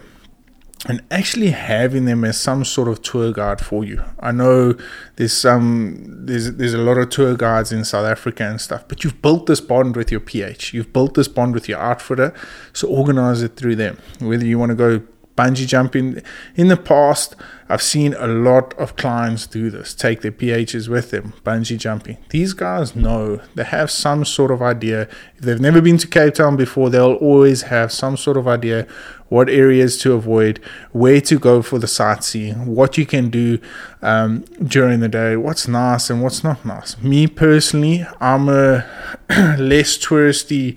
and 0.88 1.00
actually 1.10 1.50
having 1.50 2.06
them 2.06 2.24
as 2.24 2.40
some 2.40 2.64
sort 2.64 2.88
of 2.88 3.02
tour 3.02 3.32
guide 3.32 3.60
for 3.60 3.84
you. 3.84 4.02
I 4.18 4.32
know 4.32 4.74
there's 5.16 5.32
some 5.32 6.26
there's 6.26 6.52
there's 6.54 6.74
a 6.74 6.78
lot 6.78 6.98
of 6.98 7.10
tour 7.10 7.36
guides 7.36 7.70
in 7.70 7.84
South 7.84 8.06
Africa 8.06 8.44
and 8.44 8.60
stuff, 8.60 8.84
but 8.88 9.04
you've 9.04 9.22
built 9.22 9.46
this 9.46 9.60
bond 9.60 9.96
with 9.96 10.10
your 10.10 10.20
PH. 10.20 10.74
You've 10.74 10.92
built 10.92 11.14
this 11.14 11.28
bond 11.28 11.54
with 11.54 11.68
your 11.68 11.78
outfitter, 11.78 12.34
so 12.72 12.88
organize 12.88 13.42
it 13.42 13.56
through 13.56 13.76
them. 13.76 13.98
Whether 14.20 14.44
you 14.44 14.58
want 14.58 14.70
to 14.70 14.76
go 14.76 15.02
bungee 15.36 15.66
jumping 15.66 16.20
in 16.56 16.68
the 16.68 16.76
past 16.76 17.36
I've 17.72 17.80
seen 17.80 18.12
a 18.18 18.26
lot 18.26 18.74
of 18.74 18.96
clients 18.96 19.46
do 19.46 19.70
this, 19.70 19.94
take 19.94 20.20
their 20.20 20.30
PHs 20.30 20.88
with 20.88 21.10
them, 21.10 21.32
bungee 21.42 21.78
jumping. 21.78 22.18
These 22.28 22.52
guys 22.52 22.94
know, 22.94 23.40
they 23.54 23.64
have 23.64 23.90
some 23.90 24.26
sort 24.26 24.50
of 24.50 24.60
idea. 24.60 25.08
If 25.36 25.40
they've 25.40 25.58
never 25.58 25.80
been 25.80 25.96
to 25.96 26.06
Cape 26.06 26.34
Town 26.34 26.54
before, 26.56 26.90
they'll 26.90 27.14
always 27.14 27.62
have 27.62 27.90
some 27.90 28.18
sort 28.18 28.36
of 28.36 28.46
idea 28.46 28.86
what 29.32 29.48
areas 29.48 29.96
to 29.96 30.12
avoid, 30.12 30.60
where 30.92 31.18
to 31.18 31.38
go 31.38 31.62
for 31.62 31.78
the 31.78 31.86
sightseeing, 31.86 32.66
what 32.66 32.98
you 32.98 33.06
can 33.06 33.30
do 33.30 33.58
um, 34.02 34.40
during 34.62 35.00
the 35.00 35.08
day, 35.08 35.36
what's 35.36 35.66
nice 35.66 36.10
and 36.10 36.22
what's 36.22 36.44
not 36.44 36.62
nice. 36.66 37.00
Me 37.00 37.26
personally, 37.26 38.04
I'm 38.20 38.50
a 38.50 38.84
less 39.58 39.96
touristy 39.96 40.76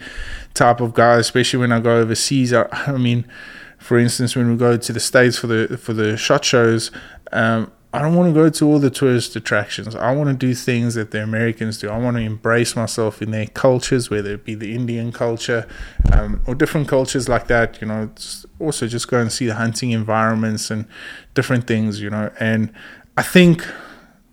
type 0.54 0.80
of 0.80 0.94
guy, 0.94 1.18
especially 1.18 1.60
when 1.60 1.74
I 1.74 1.82
go 1.82 1.98
overseas. 1.98 2.54
I, 2.54 2.66
I 2.72 2.94
mean, 2.94 3.26
for 3.78 4.00
instance, 4.00 4.38
when 4.38 4.50
we 4.50 4.56
go 4.56 4.78
to 4.78 4.94
the 4.94 5.02
states 5.02 5.38
for 5.38 5.48
the 5.48 5.78
for 5.78 5.92
the 5.92 6.16
shot 6.16 6.46
shows, 6.46 6.92
um, 7.34 7.74
I 7.96 8.02
don't 8.02 8.14
want 8.14 8.28
to 8.28 8.34
go 8.34 8.50
to 8.50 8.68
all 8.68 8.80
the 8.80 8.90
tourist 8.90 9.38
attractions. 9.38 9.96
I 9.96 10.14
want 10.14 10.28
to 10.28 10.36
do 10.36 10.54
things 10.54 10.96
that 10.96 11.12
the 11.12 11.24
Americans 11.24 11.78
do. 11.78 11.90
I 11.90 11.98
want 11.98 12.18
to 12.18 12.24
embrace 12.24 12.76
myself 12.76 13.22
in 13.22 13.32
their 13.32 13.46
cultures, 13.48 14.10
whether 14.10 14.34
it 14.34 14.44
be 14.44 14.54
the 14.54 14.76
Indian 14.76 15.14
culture 15.14 15.66
um, 16.12 16.42
or 16.46 16.56
different 16.56 16.90
cultures 16.90 17.30
like 17.30 17.48
that. 17.48 17.80
You 17.80 17.88
know, 17.88 18.10
also 18.60 18.88
just 18.88 19.08
go 19.08 19.20
and 19.20 19.32
see 19.32 19.46
the 19.46 19.56
hunting 19.56 19.92
environments 19.92 20.70
and 20.70 20.88
different 21.36 21.68
things. 21.68 22.02
You 22.02 22.10
know, 22.10 22.34
and 22.38 22.70
I 23.16 23.24
think 23.24 23.66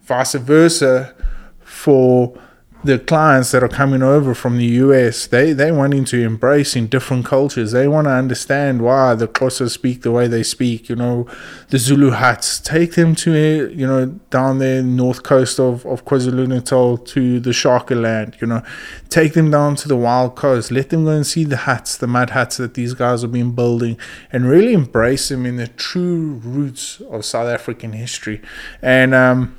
vice 0.01 0.35
versa 0.35 1.15
for 1.61 2.37
the 2.85 2.99
clients 2.99 3.53
that 3.53 3.63
are 3.63 3.69
coming 3.69 4.03
over 4.03 4.35
from 4.35 4.57
the 4.57 4.65
US, 4.65 5.27
they 5.27 5.53
they 5.53 5.71
to 5.71 6.23
embrace 6.23 6.75
in 6.75 6.89
different 6.89 7.25
cultures. 7.25 7.73
They 7.73 7.87
want 7.87 8.07
to 8.07 8.13
understand 8.13 8.83
why 8.83 9.15
the 9.15 9.29
Xhosa 9.29 9.71
speak 9.71 10.03
the 10.03 10.11
way 10.11 10.27
they 10.27 10.43
speak. 10.43 10.89
You 10.89 10.97
know, 10.97 11.27
the 11.69 11.79
Zulu 11.79 12.11
huts. 12.11 12.59
Take 12.59 12.95
them 12.95 13.15
to 13.17 13.71
you 13.73 13.87
know 13.87 14.07
down 14.31 14.59
there 14.59 14.83
north 14.83 15.23
coast 15.23 15.61
of 15.61 15.87
of 15.87 16.05
KwaZulu 16.05 16.49
Natal 16.49 16.99
to 16.99 17.39
the 17.39 17.51
Shakaland. 17.51 18.41
You 18.41 18.49
know, 18.49 18.63
take 19.09 19.35
them 19.35 19.51
down 19.51 19.77
to 19.77 19.89
the 19.89 19.97
wild 19.97 20.35
coast. 20.35 20.71
Let 20.71 20.91
them 20.91 21.05
go 21.05 21.11
and 21.11 21.27
see 21.27 21.45
the 21.45 21.59
huts, 21.59 21.97
the 21.97 22.09
mud 22.09 22.31
huts 22.31 22.57
that 22.57 22.75
these 22.75 22.95
guys 22.95 23.23
have 23.23 23.33
been 23.33 23.55
building, 23.55 23.97
and 24.33 24.49
really 24.49 24.73
embrace 24.73 25.29
them 25.29 25.47
in 25.47 25.57
the 25.57 25.69
true 25.69 26.41
roots 26.43 27.01
of 27.03 27.25
South 27.25 27.49
African 27.49 27.93
history. 27.93 28.41
And 28.83 29.15
um 29.15 29.57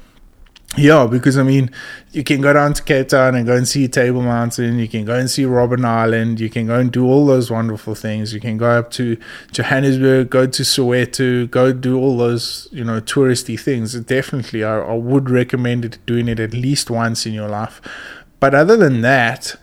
yeah, 0.75 1.05
because 1.05 1.37
I 1.37 1.43
mean, 1.43 1.69
you 2.11 2.23
can 2.23 2.41
go 2.41 2.51
down 2.51 2.73
to 2.73 2.81
Cape 2.81 3.09
Town 3.09 3.35
and 3.35 3.45
go 3.45 3.55
and 3.55 3.67
see 3.67 3.87
Table 3.87 4.21
Mountain. 4.21 4.79
You 4.79 4.87
can 4.87 5.05
go 5.05 5.13
and 5.13 5.29
see 5.29 5.43
Robben 5.43 5.85
Island. 5.85 6.39
You 6.39 6.49
can 6.49 6.67
go 6.67 6.79
and 6.79 6.91
do 6.91 7.05
all 7.05 7.27
those 7.27 7.51
wonderful 7.51 7.93
things. 7.93 8.33
You 8.33 8.39
can 8.39 8.57
go 8.57 8.69
up 8.71 8.89
to 8.91 9.17
Johannesburg, 9.51 10.31
go 10.31 10.47
to 10.47 10.63
Soweto, 10.63 11.49
go 11.49 11.73
do 11.73 11.99
all 11.99 12.17
those 12.17 12.67
you 12.71 12.83
know 12.83 12.99
touristy 12.99 13.59
things. 13.59 13.93
Definitely, 13.99 14.63
I, 14.63 14.79
I 14.79 14.95
would 14.95 15.29
recommend 15.29 15.85
it, 15.85 15.99
doing 16.07 16.27
it 16.27 16.39
at 16.39 16.53
least 16.53 16.89
once 16.89 17.25
in 17.25 17.33
your 17.33 17.49
life. 17.49 17.79
But 18.39 18.55
other 18.55 18.75
than 18.75 19.01
that, 19.01 19.55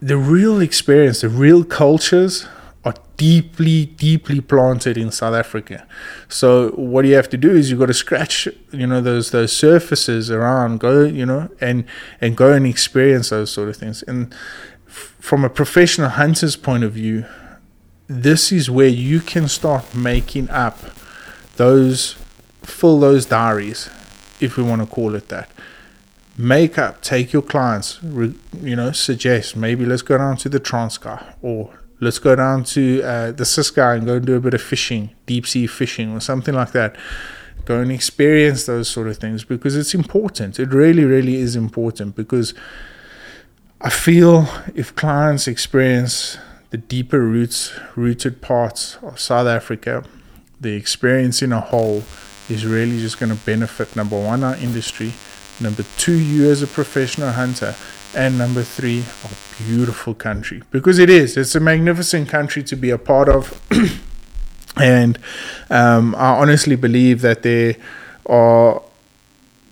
the 0.00 0.16
real 0.16 0.60
experience, 0.60 1.20
the 1.20 1.28
real 1.28 1.62
cultures 1.62 2.48
deeply, 3.22 3.86
deeply 3.86 4.40
planted 4.40 4.98
in 4.98 5.12
South 5.12 5.32
Africa. 5.32 5.86
So 6.28 6.70
what 6.70 7.04
you 7.04 7.14
have 7.14 7.28
to 7.28 7.36
do 7.36 7.52
is 7.52 7.70
you've 7.70 7.78
got 7.78 7.86
to 7.86 7.94
scratch, 7.94 8.48
you 8.72 8.84
know, 8.84 9.00
those 9.00 9.30
those 9.30 9.56
surfaces 9.56 10.28
around, 10.28 10.80
go, 10.80 11.04
you 11.04 11.24
know, 11.24 11.48
and 11.60 11.84
and 12.20 12.36
go 12.36 12.52
and 12.52 12.66
experience 12.66 13.28
those 13.28 13.52
sort 13.52 13.68
of 13.68 13.76
things. 13.76 14.02
And 14.08 14.34
f- 14.88 15.14
from 15.20 15.44
a 15.44 15.48
professional 15.48 16.08
hunter's 16.08 16.56
point 16.56 16.82
of 16.82 16.94
view, 16.94 17.24
this 18.08 18.50
is 18.50 18.68
where 18.68 18.88
you 18.88 19.20
can 19.20 19.46
start 19.46 19.94
making 19.94 20.50
up 20.50 20.78
those, 21.54 22.16
fill 22.64 22.98
those 22.98 23.24
diaries, 23.24 23.88
if 24.40 24.56
we 24.56 24.64
want 24.64 24.82
to 24.82 24.88
call 24.88 25.14
it 25.14 25.28
that. 25.28 25.48
Make 26.36 26.76
up, 26.76 27.02
take 27.02 27.32
your 27.32 27.42
clients, 27.42 28.00
you 28.02 28.74
know, 28.74 28.90
suggest 28.90 29.54
maybe 29.54 29.84
let's 29.84 30.02
go 30.02 30.18
down 30.18 30.38
to 30.38 30.48
the 30.48 30.58
Transkei 30.58 31.34
or 31.40 31.70
let's 32.02 32.18
go 32.18 32.34
down 32.34 32.64
to 32.64 33.00
uh, 33.02 33.30
the 33.30 33.44
Ciskei 33.44 33.96
and 33.96 34.04
go 34.04 34.16
and 34.16 34.26
do 34.26 34.34
a 34.34 34.40
bit 34.40 34.54
of 34.54 34.60
fishing, 34.60 35.10
deep 35.24 35.46
sea 35.46 35.68
fishing 35.68 36.12
or 36.12 36.18
something 36.18 36.52
like 36.52 36.72
that. 36.72 36.96
Go 37.64 37.78
and 37.78 37.92
experience 37.92 38.66
those 38.66 38.88
sort 38.88 39.06
of 39.06 39.18
things 39.18 39.44
because 39.44 39.76
it's 39.76 39.94
important. 39.94 40.58
It 40.58 40.70
really, 40.70 41.04
really 41.04 41.36
is 41.36 41.54
important 41.54 42.16
because 42.16 42.54
I 43.80 43.88
feel 43.88 44.48
if 44.74 44.96
clients 44.96 45.46
experience 45.46 46.38
the 46.70 46.78
deeper 46.78 47.20
roots, 47.20 47.72
rooted 47.94 48.42
parts 48.42 48.98
of 49.02 49.20
South 49.20 49.46
Africa, 49.46 50.04
the 50.60 50.74
experience 50.74 51.40
in 51.40 51.52
a 51.52 51.60
whole 51.60 52.02
is 52.48 52.66
really 52.66 52.98
just 52.98 53.20
going 53.20 53.30
to 53.30 53.44
benefit 53.46 53.94
number 53.94 54.20
one, 54.20 54.42
our 54.42 54.56
industry, 54.56 55.12
number 55.60 55.84
two, 55.98 56.18
you 56.18 56.50
as 56.50 56.62
a 56.62 56.66
professional 56.66 57.30
hunter, 57.30 57.76
and 58.14 58.38
number 58.38 58.62
three, 58.62 59.04
a 59.24 59.62
beautiful 59.62 60.14
country 60.14 60.62
because 60.70 60.98
it 60.98 61.10
is. 61.10 61.36
It's 61.36 61.54
a 61.54 61.60
magnificent 61.60 62.28
country 62.28 62.62
to 62.64 62.76
be 62.76 62.90
a 62.90 62.98
part 62.98 63.28
of, 63.28 63.60
and 64.76 65.18
um, 65.70 66.14
I 66.16 66.36
honestly 66.36 66.76
believe 66.76 67.20
that 67.22 67.42
there 67.42 67.76
are 68.26 68.82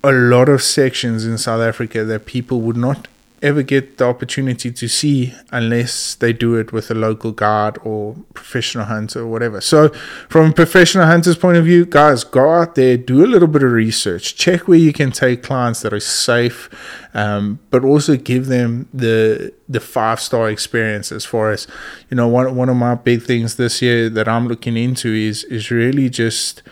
a 0.02 0.12
lot 0.12 0.48
of 0.48 0.62
sections 0.62 1.26
in 1.26 1.36
South 1.36 1.60
Africa 1.60 2.04
that 2.04 2.26
people 2.26 2.60
would 2.62 2.76
not 2.76 3.06
ever 3.42 3.62
get 3.62 3.96
the 3.96 4.04
opportunity 4.04 4.70
to 4.70 4.88
see 4.88 5.34
unless 5.50 6.14
they 6.16 6.32
do 6.32 6.56
it 6.56 6.72
with 6.72 6.90
a 6.90 6.94
local 6.94 7.32
guard 7.32 7.78
or 7.84 8.14
professional 8.34 8.84
hunter 8.84 9.20
or 9.20 9.26
whatever. 9.26 9.60
So, 9.60 9.88
from 10.28 10.50
a 10.50 10.52
professional 10.52 11.06
hunter's 11.06 11.36
point 11.36 11.56
of 11.56 11.64
view, 11.64 11.86
guys, 11.86 12.22
go 12.24 12.50
out 12.50 12.74
there, 12.74 12.96
do 12.96 13.24
a 13.24 13.28
little 13.28 13.48
bit 13.48 13.62
of 13.62 13.72
research, 13.72 14.36
check 14.36 14.68
where 14.68 14.78
you 14.78 14.92
can 14.92 15.10
take 15.10 15.42
clients 15.42 15.80
that 15.82 15.92
are 15.92 16.00
safe, 16.00 16.68
um, 17.14 17.60
but 17.70 17.84
also 17.84 18.16
give 18.16 18.46
them 18.46 18.88
the 18.92 19.52
the 19.68 19.80
five 19.80 20.20
star 20.20 20.50
experience. 20.50 21.10
As 21.10 21.24
far 21.24 21.50
as 21.50 21.66
you 22.10 22.16
know, 22.16 22.28
one 22.28 22.54
one 22.56 22.68
of 22.68 22.76
my 22.76 22.94
big 22.94 23.22
things 23.22 23.56
this 23.56 23.80
year 23.80 24.10
that 24.10 24.28
I'm 24.28 24.48
looking 24.48 24.76
into 24.76 25.12
is 25.12 25.44
is 25.44 25.70
really 25.70 26.10
just 26.10 26.62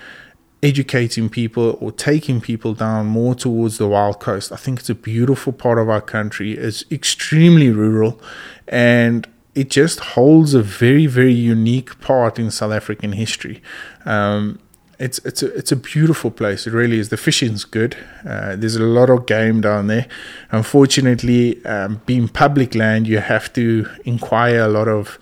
educating 0.63 1.29
people 1.29 1.79
or 1.81 1.93
taking 1.93 2.41
people 2.41 2.75
down 2.75 3.07
more 3.07 3.35
towards 3.35 3.79
the 3.79 3.87
wild 3.87 4.19
coast. 4.19 4.51
I 4.51 4.57
think 4.57 4.81
it's 4.81 4.91
a 4.91 4.95
beautiful 4.95 5.53
part 5.53 5.79
of 5.79 5.89
our 5.89 6.01
country. 6.01 6.53
It's 6.53 6.85
extremely 6.91 7.71
rural 7.71 8.21
and 8.67 9.27
it 9.55 9.71
just 9.71 10.01
holds 10.01 10.55
a 10.55 10.63
very, 10.63 11.07
very 11.07 11.33
unique 11.33 12.01
part 12.01 12.39
in 12.39 12.51
South 12.51 12.73
African 12.73 13.13
history. 13.13 13.63
Um, 14.05 14.61
it's 14.99 15.19
it's 15.21 15.43
a 15.45 15.55
it's 15.55 15.71
a 15.71 15.77
beautiful 15.77 16.31
place. 16.31 16.67
It 16.67 16.73
really 16.73 16.99
is. 16.99 17.09
The 17.09 17.17
fishing's 17.17 17.65
good. 17.65 17.97
Uh, 18.27 18.57
there's 18.57 18.75
a 18.75 18.83
lot 18.83 19.11
of 19.11 19.27
game 19.27 19.61
down 19.61 19.87
there. 19.87 20.07
Unfortunately, 20.51 21.65
um, 21.65 22.01
being 22.05 22.29
public 22.29 22.75
land, 22.75 23.07
you 23.07 23.19
have 23.19 23.53
to 23.53 23.89
inquire 24.05 24.61
a 24.61 24.69
lot 24.69 24.89
of 24.89 25.19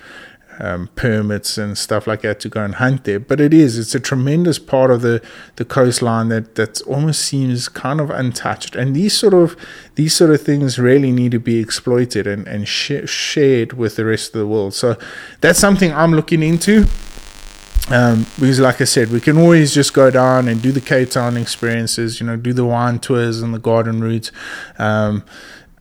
um, 0.58 0.88
permits 0.96 1.58
and 1.58 1.76
stuff 1.76 2.06
like 2.06 2.22
that 2.22 2.40
to 2.40 2.48
go 2.48 2.62
and 2.62 2.76
hunt 2.76 3.04
there. 3.04 3.20
But 3.20 3.40
it 3.40 3.52
is, 3.52 3.78
it's 3.78 3.94
a 3.94 4.00
tremendous 4.00 4.58
part 4.58 4.90
of 4.90 5.02
the, 5.02 5.22
the 5.56 5.64
coastline 5.64 6.28
that, 6.28 6.54
that 6.54 6.80
almost 6.82 7.22
seems 7.22 7.68
kind 7.68 8.00
of 8.00 8.10
untouched. 8.10 8.76
And 8.76 8.94
these 8.94 9.16
sort 9.16 9.34
of 9.34 9.56
these 9.94 10.14
sort 10.14 10.30
of 10.30 10.42
things 10.42 10.78
really 10.78 11.12
need 11.12 11.32
to 11.32 11.40
be 11.40 11.58
exploited 11.58 12.26
and, 12.26 12.46
and 12.46 12.68
sh- 12.68 13.08
shared 13.08 13.72
with 13.74 13.96
the 13.96 14.04
rest 14.04 14.34
of 14.34 14.40
the 14.40 14.46
world. 14.46 14.74
So 14.74 14.96
that's 15.40 15.58
something 15.58 15.92
I'm 15.92 16.12
looking 16.12 16.42
into. 16.42 16.86
Um, 17.88 18.26
because, 18.34 18.58
like 18.58 18.80
I 18.80 18.84
said, 18.84 19.10
we 19.10 19.20
can 19.20 19.38
always 19.38 19.72
just 19.72 19.94
go 19.94 20.10
down 20.10 20.48
and 20.48 20.60
do 20.60 20.72
the 20.72 20.80
Cape 20.80 21.10
Town 21.10 21.36
experiences, 21.36 22.18
you 22.18 22.26
know, 22.26 22.36
do 22.36 22.52
the 22.52 22.64
wine 22.64 22.98
tours 22.98 23.40
and 23.42 23.54
the 23.54 23.60
garden 23.60 24.00
routes. 24.00 24.32
Um, 24.76 25.22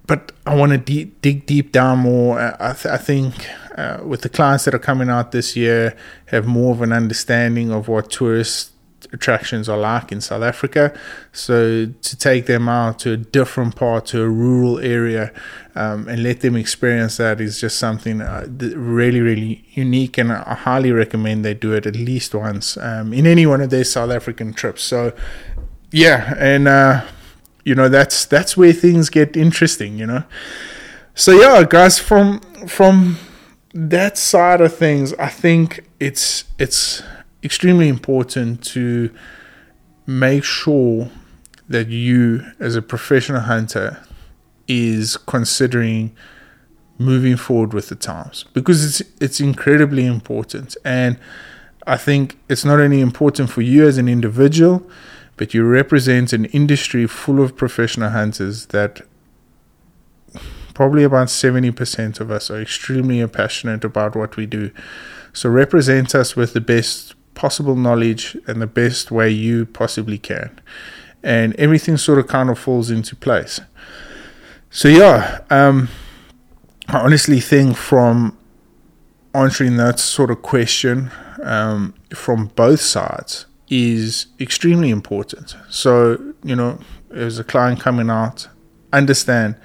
but 0.07 0.31
I 0.45 0.55
want 0.55 0.71
to 0.71 0.77
de- 0.77 1.11
dig 1.21 1.45
deep 1.45 1.71
down 1.71 1.99
more. 1.99 2.39
I, 2.39 2.73
th- 2.73 2.93
I 2.93 2.97
think 2.97 3.33
uh, 3.77 3.99
with 4.03 4.21
the 4.21 4.29
clients 4.29 4.65
that 4.65 4.73
are 4.73 4.79
coming 4.79 5.09
out 5.09 5.31
this 5.31 5.55
year, 5.55 5.95
have 6.27 6.45
more 6.45 6.73
of 6.73 6.81
an 6.81 6.91
understanding 6.91 7.71
of 7.71 7.87
what 7.87 8.09
tourist 8.11 8.71
attractions 9.13 9.69
are 9.69 9.77
like 9.77 10.11
in 10.11 10.21
South 10.21 10.41
Africa. 10.41 10.97
So 11.31 11.87
to 11.87 12.17
take 12.17 12.45
them 12.45 12.67
out 12.67 12.99
to 12.99 13.11
a 13.11 13.17
different 13.17 13.75
part, 13.75 14.07
to 14.07 14.21
a 14.21 14.29
rural 14.29 14.79
area, 14.79 15.31
um, 15.75 16.07
and 16.07 16.23
let 16.23 16.41
them 16.41 16.55
experience 16.55 17.17
that 17.17 17.41
is 17.41 17.59
just 17.59 17.77
something 17.77 18.21
uh, 18.21 18.47
really, 18.75 19.21
really 19.21 19.65
unique. 19.71 20.17
And 20.17 20.31
I 20.31 20.55
highly 20.55 20.91
recommend 20.91 21.43
they 21.43 21.53
do 21.53 21.73
it 21.73 21.85
at 21.85 21.95
least 21.95 22.33
once 22.33 22.77
um, 22.77 23.13
in 23.13 23.25
any 23.27 23.45
one 23.45 23.61
of 23.61 23.69
their 23.69 23.83
South 23.83 24.11
African 24.11 24.53
trips. 24.53 24.83
So 24.83 25.13
yeah, 25.91 26.33
and 26.37 26.67
uh, 26.67 27.05
you 27.65 27.75
know 27.75 27.89
that's 27.89 28.25
that's 28.25 28.55
where 28.55 28.71
things 28.71 29.09
get 29.09 29.35
interesting. 29.35 29.97
You 29.97 30.05
know. 30.05 30.23
So 31.15 31.31
yeah, 31.33 31.63
guys, 31.67 31.99
from 31.99 32.39
from 32.67 33.17
that 33.73 34.17
side 34.17 34.61
of 34.61 34.73
things, 34.73 35.13
I 35.15 35.27
think 35.27 35.83
it's 35.99 36.45
it's 36.57 37.03
extremely 37.43 37.89
important 37.89 38.63
to 38.67 39.13
make 40.07 40.43
sure 40.43 41.09
that 41.67 41.87
you, 41.87 42.45
as 42.59 42.75
a 42.75 42.81
professional 42.81 43.41
hunter, 43.41 44.05
is 44.67 45.17
considering 45.17 46.15
moving 46.97 47.35
forward 47.35 47.73
with 47.73 47.89
the 47.89 47.95
times 47.95 48.45
because 48.53 48.85
it's 48.85 49.09
it's 49.19 49.41
incredibly 49.41 50.05
important 50.05 50.77
and 50.85 51.19
I 51.85 51.97
think 51.97 52.39
it's 52.47 52.63
not 52.63 52.79
only 52.79 53.01
important 53.01 53.49
for 53.49 53.61
you 53.61 53.85
as 53.85 53.97
an 53.97 54.07
individual 54.07 54.81
but 55.37 55.53
you 55.53 55.63
represent 55.65 56.33
an 56.33 56.45
industry 56.45 57.07
full 57.07 57.41
of 57.41 57.55
professional 57.55 58.09
hunters 58.09 58.67
that 58.67 59.01
probably 60.73 61.03
about 61.03 61.27
70% 61.27 62.19
of 62.19 62.31
us 62.31 62.49
are 62.51 62.61
extremely 62.61 63.25
passionate 63.27 63.83
about 63.83 64.15
what 64.15 64.37
we 64.37 64.45
do. 64.45 64.71
So 65.33 65.49
represent 65.49 66.15
us 66.15 66.35
with 66.35 66.53
the 66.53 66.61
best 66.61 67.15
possible 67.33 67.75
knowledge 67.75 68.37
and 68.47 68.61
the 68.61 68.67
best 68.67 69.11
way 69.11 69.29
you 69.29 69.65
possibly 69.65 70.17
can. 70.17 70.59
And 71.23 71.55
everything 71.55 71.97
sort 71.97 72.19
of 72.19 72.27
kind 72.27 72.49
of 72.49 72.59
falls 72.59 72.89
into 72.89 73.15
place. 73.15 73.59
So, 74.69 74.89
yeah, 74.89 75.41
um, 75.49 75.89
I 76.87 76.99
honestly 76.99 77.39
think 77.39 77.77
from 77.77 78.37
answering 79.33 79.77
that 79.77 79.99
sort 79.99 80.29
of 80.29 80.41
question 80.41 81.11
um, 81.41 81.93
from 82.13 82.47
both 82.55 82.81
sides 82.81 83.45
is 83.69 84.27
extremely 84.39 84.89
important. 84.89 85.55
So, 85.69 86.33
you 86.43 86.55
know, 86.55 86.79
as 87.11 87.39
a 87.39 87.43
client 87.43 87.79
coming 87.79 88.09
out, 88.09 88.47
understand 88.93 89.55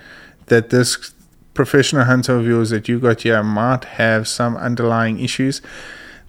that 0.46 0.70
this 0.70 1.14
professional 1.54 2.04
hunter 2.04 2.36
of 2.36 2.46
yours 2.46 2.70
that 2.70 2.88
you 2.88 2.98
got 2.98 3.22
here 3.22 3.42
might 3.42 3.84
have 3.84 4.26
some 4.26 4.56
underlying 4.56 5.20
issues 5.20 5.60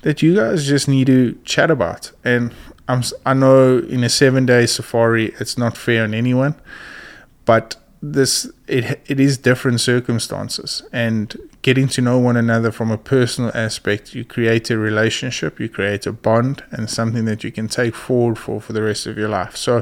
that 0.01 0.21
you 0.21 0.35
guys 0.35 0.67
just 0.67 0.87
need 0.87 1.07
to 1.07 1.37
chat 1.45 1.71
about. 1.71 2.11
And 2.23 2.53
I'm, 2.87 3.03
I 3.25 3.33
know 3.33 3.79
in 3.79 4.03
a 4.03 4.09
seven 4.09 4.45
day 4.45 4.65
safari, 4.65 5.33
it's 5.39 5.57
not 5.57 5.77
fair 5.77 6.03
on 6.03 6.13
anyone, 6.13 6.55
but 7.45 7.77
this 8.01 8.49
it 8.67 8.99
it 9.05 9.19
is 9.19 9.37
different 9.37 9.79
circumstances 9.79 10.81
and 10.91 11.37
getting 11.61 11.87
to 11.87 12.01
know 12.01 12.17
one 12.17 12.37
another 12.37 12.71
from 12.71 12.91
a 12.91 12.97
personal 12.97 13.51
aspect 13.53 14.15
you 14.15 14.25
create 14.25 14.69
a 14.69 14.77
relationship 14.77 15.59
you 15.59 15.69
create 15.69 16.05
a 16.05 16.11
bond 16.11 16.63
and 16.71 16.89
something 16.89 17.25
that 17.25 17.43
you 17.43 17.51
can 17.51 17.67
take 17.67 17.95
forward 17.95 18.37
for 18.37 18.59
for 18.59 18.73
the 18.73 18.81
rest 18.81 19.05
of 19.05 19.17
your 19.17 19.29
life 19.29 19.55
so 19.55 19.81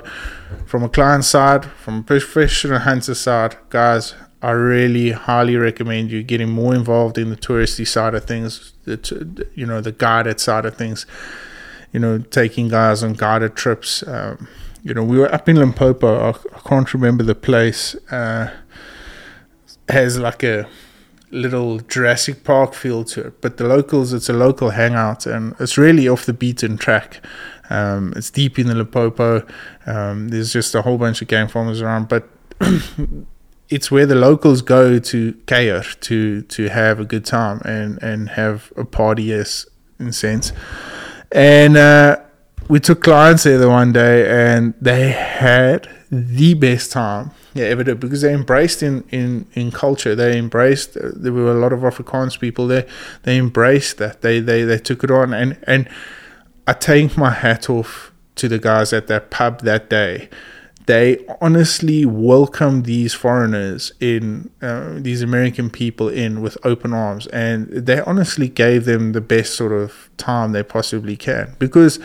from 0.65 0.83
a 0.83 0.89
client 0.89 1.23
side 1.23 1.65
from 1.65 1.99
a 1.99 2.03
professional 2.03 2.79
hunter 2.79 3.15
side 3.15 3.55
guys 3.69 4.13
I 4.41 4.51
really 4.51 5.11
highly 5.11 5.57
recommend 5.57 6.11
you 6.11 6.23
getting 6.23 6.49
more 6.49 6.73
involved 6.73 7.17
in 7.17 7.29
the 7.29 7.35
touristy 7.35 7.85
side 7.85 8.15
of 8.15 8.23
things, 8.23 8.73
the 8.85 9.47
you 9.53 9.65
know 9.65 9.81
the 9.81 9.91
guided 9.91 10.39
side 10.39 10.65
of 10.65 10.77
things. 10.77 11.05
You 11.91 11.99
know, 11.99 12.19
taking 12.19 12.69
guys 12.69 13.03
on 13.03 13.13
guided 13.13 13.55
trips. 13.55 14.03
Um, 14.07 14.47
you 14.83 14.93
know, 14.93 15.03
we 15.03 15.17
were 15.17 15.33
up 15.33 15.49
in 15.49 15.57
Limpopo. 15.57 16.29
I, 16.29 16.29
I 16.29 16.59
can't 16.59 16.93
remember 16.93 17.23
the 17.23 17.35
place. 17.35 17.95
Uh, 18.09 18.51
has 19.89 20.19
like 20.19 20.43
a 20.43 20.69
little 21.31 21.79
Jurassic 21.79 22.43
Park 22.43 22.73
feel 22.73 23.03
to 23.05 23.27
it, 23.27 23.41
but 23.41 23.57
the 23.57 23.65
locals, 23.65 24.13
it's 24.13 24.29
a 24.29 24.33
local 24.33 24.71
hangout, 24.71 25.25
and 25.25 25.55
it's 25.59 25.77
really 25.77 26.07
off 26.07 26.25
the 26.25 26.33
beaten 26.33 26.77
track. 26.77 27.21
Um, 27.69 28.13
it's 28.15 28.31
deep 28.31 28.57
in 28.57 28.67
the 28.67 28.75
Limpopo. 28.75 29.45
Um, 29.85 30.29
there's 30.29 30.51
just 30.51 30.73
a 30.73 30.81
whole 30.81 30.97
bunch 30.97 31.21
of 31.21 31.27
game 31.27 31.47
farmers 31.47 31.81
around, 31.81 32.09
but 32.09 32.27
it's 33.69 33.91
where 33.91 34.05
the 34.05 34.15
locals 34.15 34.61
go 34.61 34.99
to 34.99 35.33
Kuier 35.45 35.99
to 36.01 36.41
to 36.41 36.69
have 36.69 36.99
a 36.99 37.05
good 37.05 37.25
time 37.25 37.61
and 37.63 38.01
and 38.01 38.29
have 38.29 38.73
a 38.75 38.85
party 38.85 39.31
as 39.31 39.67
in 39.99 40.11
sense. 40.11 40.51
And 41.31 41.77
uh, 41.77 42.17
we 42.67 42.79
took 42.79 43.03
clients 43.03 43.43
there 43.43 43.59
the 43.59 43.69
one 43.69 43.91
day 43.91 44.27
and 44.27 44.73
they 44.81 45.11
had 45.11 45.87
the 46.11 46.55
best 46.55 46.91
time 46.91 47.31
yeah 47.53 47.73
did 47.73 47.99
because 47.99 48.21
they 48.21 48.33
embraced 48.33 48.83
in 48.83 49.03
in 49.09 49.45
in 49.53 49.71
culture 49.71 50.15
they 50.15 50.37
embraced 50.37 50.97
uh, 50.97 51.09
there 51.15 51.33
were 51.33 51.51
a 51.51 51.59
lot 51.59 51.73
of 51.73 51.79
Afrikaans 51.79 52.39
people 52.39 52.67
there 52.67 52.85
they 53.23 53.37
embraced 53.37 53.97
that 53.97 54.21
they 54.21 54.39
they 54.39 54.63
they 54.63 54.77
took 54.77 55.03
it 55.03 55.11
on 55.11 55.33
and 55.33 55.57
and 55.67 55.89
I 56.67 56.73
take 56.73 57.17
my 57.17 57.31
hat 57.31 57.69
off 57.69 58.11
to 58.35 58.47
the 58.47 58.59
guys 58.59 58.93
at 58.93 59.07
that 59.07 59.31
pub 59.31 59.61
that 59.61 59.89
day 59.89 60.29
they 60.89 61.23
honestly 61.39 62.03
welcomed 62.03 62.85
these 62.85 63.13
foreigners 63.13 63.91
in, 63.99 64.49
uh, 64.59 64.93
these 64.95 65.21
American 65.21 65.69
people 65.69 66.09
in 66.09 66.41
with 66.41 66.57
open 66.63 66.95
arms, 66.95 67.27
and 67.27 67.67
they 67.67 67.99
honestly 67.99 68.47
gave 68.49 68.85
them 68.85 69.11
the 69.11 69.21
best 69.21 69.53
sort 69.53 69.71
of 69.71 70.09
time 70.17 70.51
they 70.51 70.63
possibly 70.63 71.15
can. 71.15 71.55
Because 71.59 71.99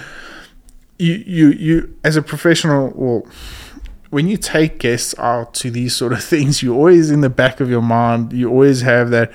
you, 0.98 1.14
you, 1.26 1.48
you, 1.52 1.96
as 2.04 2.16
a 2.16 2.20
professional, 2.20 2.92
well, 2.94 3.26
when 4.14 4.28
you 4.28 4.36
take 4.36 4.78
guests 4.78 5.12
out 5.18 5.54
to 5.54 5.72
these 5.72 5.96
sort 5.96 6.12
of 6.12 6.22
things, 6.32 6.62
you're 6.62 6.76
always 6.76 7.10
in 7.10 7.20
the 7.20 7.28
back 7.28 7.58
of 7.58 7.68
your 7.68 7.82
mind, 7.82 8.32
you 8.32 8.48
always 8.48 8.82
have 8.82 9.10
that. 9.10 9.32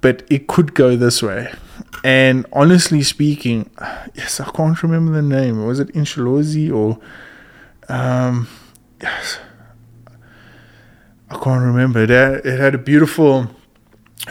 But 0.00 0.24
it 0.28 0.48
could 0.48 0.74
go 0.74 0.96
this 0.96 1.22
way. 1.22 1.54
And 2.02 2.46
honestly 2.52 3.02
speaking, 3.04 3.70
yes, 4.14 4.40
I 4.40 4.50
can't 4.50 4.82
remember 4.82 5.12
the 5.12 5.22
name. 5.22 5.64
Was 5.64 5.78
it 5.78 5.86
Inshalozi 5.94 6.74
or 6.74 6.98
um, 7.88 8.48
yes, 9.00 9.38
I 11.30 11.38
can't 11.38 11.62
remember. 11.62 12.02
It 12.02 12.10
had, 12.10 12.34
it 12.44 12.58
had 12.58 12.74
a 12.74 12.78
beautiful 12.78 13.50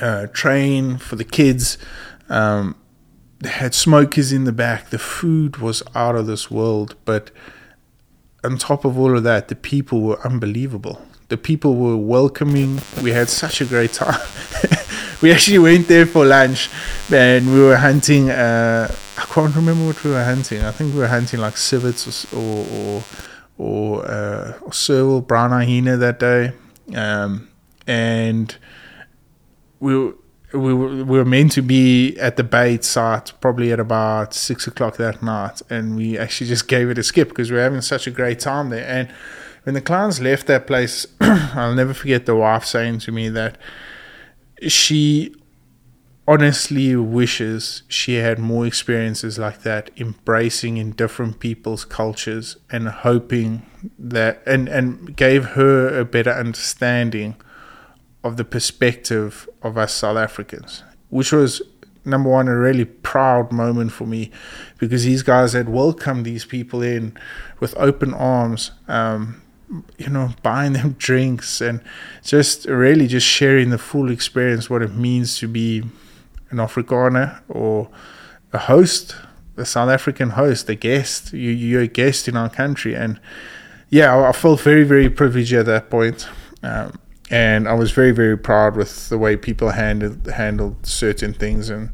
uh, 0.02 0.28
train 0.34 0.98
for 0.98 1.16
the 1.16 1.24
kids. 1.24 1.78
Um, 2.28 2.76
they 3.40 3.50
had 3.50 3.74
smokers 3.74 4.34
in 4.34 4.44
the 4.44 4.52
back. 4.52 4.90
The 4.90 5.00
food 5.00 5.58
was 5.58 5.82
out 5.96 6.18
of 6.18 6.28
this 6.28 6.52
world. 6.52 6.98
But 7.06 7.32
on 8.44 8.58
top 8.58 8.86
of 8.86 8.98
all 8.98 9.18
of 9.18 9.24
that, 9.24 9.48
the 9.48 9.56
people 9.56 10.02
were 10.02 10.20
unbelievable. 10.26 11.02
The 11.30 11.38
people 11.38 11.76
were 11.76 11.98
welcoming. 11.98 12.82
We 13.02 13.12
had 13.12 13.30
such 13.30 13.62
a 13.62 13.66
great 13.66 13.94
time. 13.94 14.20
we 15.22 15.32
actually 15.32 15.60
went 15.60 15.88
there 15.88 16.06
for 16.06 16.26
lunch 16.26 16.70
and 17.12 17.54
we 17.54 17.62
were 17.62 17.78
hunting. 17.78 18.30
Uh, 18.30 18.94
I 19.18 19.26
can't 19.26 19.56
remember 19.56 19.86
what 19.86 20.04
we 20.04 20.12
were 20.12 20.24
hunting. 20.24 20.64
I 20.64 20.72
think 20.72 20.94
we 20.94 21.00
were 21.00 21.08
hunting 21.08 21.40
like 21.40 21.58
civets 21.58 22.32
or, 22.34 22.66
or, 22.76 23.04
or 23.58 24.06
uh, 24.06 24.58
or 24.62 24.74
serval 24.74 25.22
brown 25.22 25.52
hyena 25.52 25.98
that 25.98 26.20
day, 26.20 26.52
um, 26.96 27.48
and 27.88 28.56
we 29.80 29.98
were, 29.98 30.16
we 30.54 30.74
were, 30.74 30.88
we 30.88 31.18
were 31.18 31.26
meant 31.26 31.52
to 31.54 31.62
be 31.62 32.18
at 32.20 32.38
the 32.38 32.44
bait 32.44 32.84
site 32.84 33.34
probably 33.42 33.72
at 33.72 33.80
about 33.80 34.34
six 34.34 34.68
o'clock 34.68 34.98
that 34.98 35.24
night, 35.24 35.62
and 35.70 35.96
we 35.96 36.18
actually 36.18 36.48
just 36.48 36.68
gave 36.68 36.90
it 36.90 36.98
a 36.98 37.04
skip 37.04 37.30
because 37.30 37.52
we 37.52 37.58
are 37.58 37.64
having 37.64 37.82
such 37.82 38.08
a 38.08 38.12
great 38.12 38.40
time 38.40 38.70
there. 38.70 38.88
And 38.88 39.10
when 39.64 39.74
the 39.74 39.82
clients 39.82 40.20
left 40.20 40.48
that 40.48 40.68
place, 40.68 41.08
I'll 41.22 41.74
never 41.74 41.94
forget 41.94 42.26
the 42.26 42.36
wife 42.36 42.66
saying 42.66 43.00
to 43.00 43.12
me 43.12 43.30
that 43.30 43.58
she 44.68 45.36
honestly 46.28 46.96
wishes 46.96 47.84
she 47.88 48.16
had 48.16 48.40
more 48.40 48.66
experiences 48.66 49.38
like 49.38 49.64
that, 49.64 49.90
embracing 49.98 50.78
in 50.78 50.92
different 50.92 51.40
people's 51.40 51.84
cultures 51.84 52.58
and 52.72 52.88
hoping 52.88 53.66
that 53.98 54.42
and, 54.46 54.70
and 54.70 55.16
gave 55.16 55.46
her 55.46 56.00
a 56.00 56.06
better 56.06 56.32
understanding 56.32 57.36
of 58.24 58.38
the 58.38 58.46
perspective 58.46 59.50
of 59.62 59.78
us 59.78 59.94
South 59.94 60.18
Africans, 60.18 60.84
which 61.10 61.32
was 61.32 61.62
number 62.06 62.30
one 62.30 62.48
a 62.48 62.58
really 62.58 62.86
proud 62.86 63.52
moment 63.52 63.92
for 63.92 64.06
me 64.06 64.32
because 64.78 65.06
these 65.06 65.24
guys 65.24 65.54
had 65.54 65.70
welcomed 65.70 66.26
these 66.26 66.46
people 66.46 66.82
in 66.82 67.18
with 67.60 67.74
open 67.78 68.14
arms. 68.14 68.72
Um, 68.88 69.42
you 69.98 70.10
know, 70.10 70.32
buying 70.44 70.74
them 70.74 70.96
drinks 70.98 71.62
and 71.62 71.82
just 72.24 72.66
really 72.66 73.08
just 73.08 73.26
sharing 73.26 73.70
the 73.70 73.78
full 73.78 74.12
experience, 74.12 74.70
what 74.70 74.82
it 74.82 74.94
means 74.94 75.38
to 75.40 75.48
be 75.48 75.84
an 76.50 76.58
Afrikaner 76.58 77.42
or 77.50 77.90
a 78.52 78.60
host, 78.60 79.16
a 79.58 79.66
South 79.66 79.90
African 79.90 80.32
host, 80.32 80.70
a 80.70 80.76
guest. 80.76 81.34
You, 81.34 81.50
you're 81.50 81.82
a 81.82 81.88
guest 81.88 82.28
in 82.28 82.38
our 82.38 82.50
country. 82.50 82.96
And 82.96 83.20
yeah, 83.90 84.16
I, 84.16 84.30
I 84.30 84.32
felt 84.32 84.62
very, 84.62 84.84
very 84.84 85.10
privileged 85.10 85.54
at 85.54 85.66
that 85.66 85.90
point. 85.90 86.28
Um, 86.62 87.00
and 87.30 87.68
I 87.68 87.74
was 87.74 87.92
very, 87.92 88.12
very 88.12 88.38
proud 88.38 88.76
with 88.76 89.10
the 89.10 89.18
way 89.18 89.36
people 89.36 89.72
handled 89.72 90.28
handled 90.28 90.86
certain 90.86 91.34
things, 91.34 91.70
and 91.70 91.90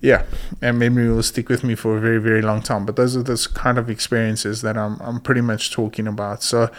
yeah, 0.00 0.24
and 0.62 0.78
memory 0.78 1.08
will 1.08 1.22
stick 1.22 1.48
with 1.48 1.64
me 1.64 1.74
for 1.74 1.96
a 1.96 2.00
very, 2.00 2.18
very 2.18 2.42
long 2.42 2.62
time. 2.62 2.86
But 2.86 2.96
those 2.96 3.16
are 3.16 3.22
those 3.22 3.46
kind 3.46 3.78
of 3.78 3.90
experiences 3.90 4.62
that 4.62 4.76
I'm 4.76 4.98
I'm 5.00 5.20
pretty 5.20 5.40
much 5.40 5.72
talking 5.72 6.06
about. 6.06 6.42
So 6.42 6.70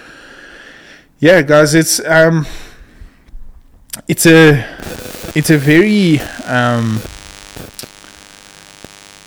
yeah, 1.19 1.41
guys, 1.41 1.75
it's 1.75 1.99
um, 2.05 2.45
it's 4.07 4.25
a 4.25 4.65
it's 5.35 5.49
a 5.49 5.57
very 5.57 6.19
um, 6.45 7.01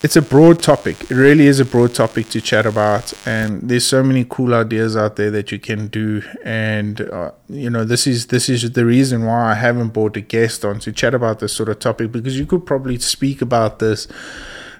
it's 0.02 0.16
a 0.16 0.22
broad 0.22 0.60
topic. 0.60 1.00
It 1.10 1.14
really 1.14 1.46
is 1.46 1.60
a 1.60 1.64
broad 1.64 1.94
topic 1.94 2.28
to 2.30 2.40
chat 2.40 2.66
about, 2.66 3.12
and 3.24 3.62
there's 3.62 3.86
so 3.86 4.02
many 4.02 4.26
cool 4.28 4.52
ideas 4.52 4.96
out 4.96 5.14
there 5.14 5.30
that 5.30 5.52
you 5.52 5.60
can 5.60 5.86
do. 5.86 6.22
And 6.44 7.00
uh, 7.00 7.30
you 7.48 7.70
know, 7.70 7.84
this 7.84 8.06
is 8.06 8.26
this 8.26 8.48
is 8.48 8.72
the 8.72 8.84
reason 8.84 9.24
why 9.24 9.52
I 9.52 9.54
haven't 9.54 9.90
brought 9.90 10.16
a 10.16 10.20
guest 10.20 10.64
on 10.64 10.80
to 10.80 10.92
chat 10.92 11.14
about 11.14 11.38
this 11.38 11.52
sort 11.52 11.68
of 11.68 11.78
topic 11.78 12.10
because 12.10 12.36
you 12.36 12.46
could 12.46 12.66
probably 12.66 12.98
speak 12.98 13.40
about 13.40 13.78
this 13.78 14.08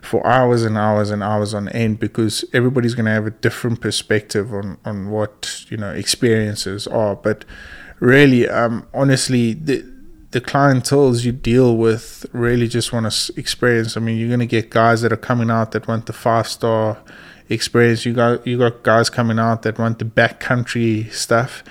for 0.01 0.27
hours 0.27 0.65
and 0.65 0.77
hours 0.77 1.11
and 1.11 1.23
hours 1.23 1.55
on 1.55 1.69
end 1.69 2.01
because 2.01 2.45
everybody's 2.53 2.97
going 2.97 3.07
to 3.07 3.13
have 3.13 3.27
a 3.27 3.31
different 3.31 3.81
perspective 3.81 4.53
on 4.53 4.79
on 4.85 5.11
what 5.11 5.65
you 5.69 5.77
know 5.77 5.91
experiences 5.91 6.89
are. 6.89 7.15
But 7.15 7.45
really, 8.01 8.49
um, 8.49 8.89
honestly, 8.93 9.53
the 9.55 9.92
the 10.33 10.41
clientels 10.41 11.25
you 11.25 11.33
deal 11.33 11.77
with 11.77 12.27
really 12.33 12.67
just 12.67 12.93
want 12.93 13.11
to 13.11 13.33
experience. 13.39 13.97
I 13.97 14.01
mean, 14.01 14.19
you're 14.19 14.29
going 14.29 14.41
to 14.41 14.47
get 14.47 14.71
guys 14.71 15.03
that 15.03 15.13
are 15.13 15.17
coming 15.17 15.51
out 15.51 15.73
that 15.73 15.87
want 15.87 16.07
the 16.07 16.13
five 16.13 16.49
star 16.49 16.99
experience. 17.49 18.05
You 18.05 18.15
got 18.15 18.47
you 18.47 18.59
got 18.59 18.83
guys 18.83 19.11
coming 19.11 19.39
out 19.39 19.63
that 19.63 19.79
want 19.79 19.99
the 19.99 20.05
backcountry 20.05 21.13
stuff, 21.13 21.63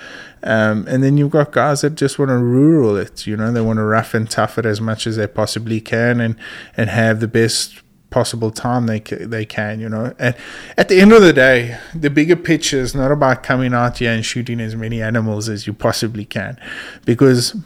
um, 0.42 0.86
and 0.88 1.02
then 1.02 1.16
you've 1.16 1.30
got 1.30 1.52
guys 1.52 1.80
that 1.80 1.96
just 1.96 2.18
want 2.18 2.30
to 2.30 2.38
rural 2.38 2.96
it. 2.96 3.26
You 3.26 3.36
know, 3.36 3.52
they 3.52 3.60
want 3.60 3.78
to 3.78 3.84
rough 3.84 4.14
and 4.14 4.30
tough 4.30 4.58
it 4.58 4.64
as 4.64 4.80
much 4.80 5.06
as 5.06 5.16
they 5.16 5.26
possibly 5.26 5.80
can, 5.80 6.20
and 6.20 6.36
and 6.76 6.88
have 6.88 7.20
the 7.20 7.28
best 7.28 7.82
possible 8.10 8.52
time 8.52 8.86
they 8.86 9.00
they 9.00 9.44
can. 9.44 9.80
You 9.80 9.88
know, 9.88 10.14
and 10.20 10.36
at 10.76 10.88
the 10.88 11.00
end 11.00 11.12
of 11.12 11.22
the 11.22 11.32
day, 11.32 11.78
the 11.96 12.10
bigger 12.10 12.36
picture 12.36 12.78
is 12.78 12.94
not 12.94 13.10
about 13.10 13.42
coming 13.42 13.74
out 13.74 13.98
here 13.98 14.12
and 14.12 14.24
shooting 14.24 14.60
as 14.60 14.76
many 14.76 15.02
animals 15.02 15.48
as 15.48 15.66
you 15.66 15.72
possibly 15.72 16.24
can, 16.24 16.60
because 17.04 17.56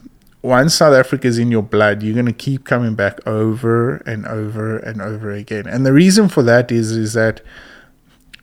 once 0.42 0.74
South 0.74 0.94
Africa 0.94 1.26
is 1.26 1.38
in 1.38 1.50
your 1.50 1.62
blood, 1.62 2.02
you're 2.02 2.14
going 2.14 2.26
to 2.26 2.32
keep 2.32 2.64
coming 2.64 2.94
back 2.94 3.26
over 3.26 3.96
and 3.98 4.26
over 4.26 4.76
and 4.78 5.02
over 5.02 5.32
again. 5.32 5.66
And 5.66 5.84
the 5.84 5.92
reason 5.92 6.28
for 6.28 6.42
that 6.44 6.70
is 6.70 6.92
is 6.92 7.14
that 7.14 7.40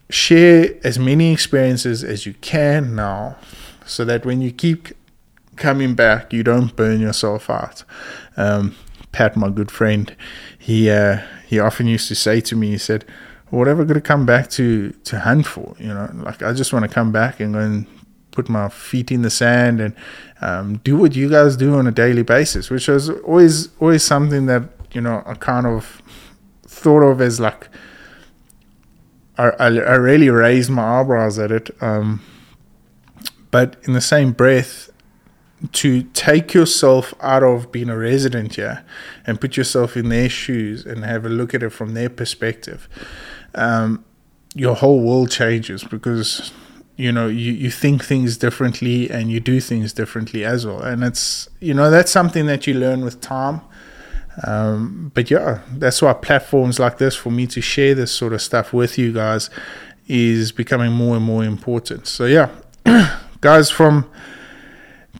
share 0.10 0.76
as 0.84 1.00
many 1.00 1.32
experiences 1.32 2.04
as 2.04 2.26
you 2.26 2.34
can 2.42 2.96
now, 2.96 3.38
so 3.86 4.06
that 4.06 4.26
when 4.26 4.42
you 4.42 4.52
keep 4.52 4.90
coming 5.56 5.96
back, 5.96 6.34
you 6.34 6.44
don't 6.44 6.76
burn 6.76 7.00
yourself 7.00 7.50
out. 7.50 7.84
Um, 8.38 8.76
Pat, 9.12 9.38
my 9.38 9.50
good 9.50 9.72
friend, 9.72 10.16
he 10.58 10.90
uh, 10.90 11.22
he 11.48 11.60
often 11.60 11.88
used 11.88 12.08
to 12.08 12.16
say 12.16 12.42
to 12.42 12.56
me, 12.56 12.72
he 12.72 12.78
said, 12.78 13.06
"Whatever 13.50 13.86
going 13.86 13.96
to 13.96 14.02
come 14.02 14.26
back 14.26 14.50
to 14.52 14.92
to 14.92 15.20
hunt 15.20 15.46
for? 15.46 15.76
You 15.80 15.90
know, 15.90 16.10
like 16.16 16.42
I 16.42 16.54
just 16.54 16.74
want 16.74 16.84
to 16.84 16.94
come 16.94 17.12
back 17.12 17.40
and 17.40 17.54
go 17.54 17.60
and 17.60 17.86
put 18.34 18.50
my 18.50 18.68
feet 18.70 19.12
in 19.12 19.22
the 19.22 19.30
sand 19.30 19.80
and 19.80 19.96
um, 20.42 20.78
do 20.84 20.98
what 20.98 21.16
you 21.16 21.30
guys 21.30 21.56
do 21.56 21.76
on 21.76 21.88
a 21.88 21.92
daily 21.92 22.24
basis, 22.24 22.70
which 22.70 22.88
was 22.88 23.10
always 23.10 23.70
always 23.80 24.04
something 24.04 24.46
that 24.48 24.64
you 24.92 25.02
know 25.02 25.24
I 25.26 25.36
kind 25.36 25.66
of 25.66 26.02
thought 26.68 27.04
of 27.04 27.22
as 27.22 27.40
like 27.40 27.70
I, 29.38 29.50
I, 29.50 29.68
I 29.68 29.96
really 29.96 30.30
raised 30.30 30.70
my 30.70 31.00
eyebrows 31.00 31.40
at 31.40 31.52
it. 31.52 31.70
Um, 31.82 32.22
but 33.52 33.78
in 33.84 33.94
the 33.94 34.02
same 34.02 34.32
breath, 34.32 34.90
to 35.72 36.04
take 36.04 36.54
yourself 36.54 37.14
out 37.22 37.44
of 37.44 37.72
being 37.72 37.90
a 37.90 37.98
resident 37.98 38.56
here 38.56 38.84
and 39.26 39.40
put 39.40 39.56
yourself 39.56 39.96
in 39.96 40.10
their 40.10 40.28
shoes 40.28 40.86
and 40.86 41.06
have 41.06 41.26
a 41.26 41.30
look 41.30 41.54
at 41.54 41.64
it 41.64 41.70
from 41.70 41.94
their 41.94 42.10
perspective, 42.10 42.90
um, 43.56 44.04
your 44.56 44.76
whole 44.76 45.02
world 45.02 45.32
changes 45.32 45.84
because 45.84 46.52
you 46.96 47.12
know 47.12 47.28
you, 47.28 47.52
you 47.52 47.72
think 47.72 48.04
things 48.04 48.38
differently 48.38 49.10
and 49.10 49.32
you 49.32 49.40
do 49.40 49.60
things 49.60 49.94
differently 49.94 50.46
as 50.46 50.66
well. 50.66 50.82
And 50.82 51.04
it's 51.04 51.50
you 51.60 51.74
know 51.74 51.90
that's 51.90 52.12
something 52.12 52.46
that 52.46 52.68
you 52.68 52.74
learn 52.74 53.04
with 53.04 53.22
time. 53.22 53.62
Um, 54.48 55.12
but 55.14 55.30
yeah 55.30 55.60
that's 55.72 56.02
why 56.02 56.14
platforms 56.14 56.80
like 56.80 56.98
this 56.98 57.16
for 57.16 57.30
me 57.30 57.46
to 57.48 57.62
share 57.62 57.94
this 57.94 58.12
sort 58.12 58.34
of 58.34 58.42
stuff 58.42 58.74
with 58.74 58.98
you 58.98 59.14
guys 59.14 59.52
is 60.08 60.52
becoming 60.52 60.92
more 60.92 61.16
and 61.16 61.26
more 61.26 61.44
important. 61.44 62.08
So 62.08 62.26
yeah 62.26 62.50
guys 63.42 63.70
from 63.70 64.10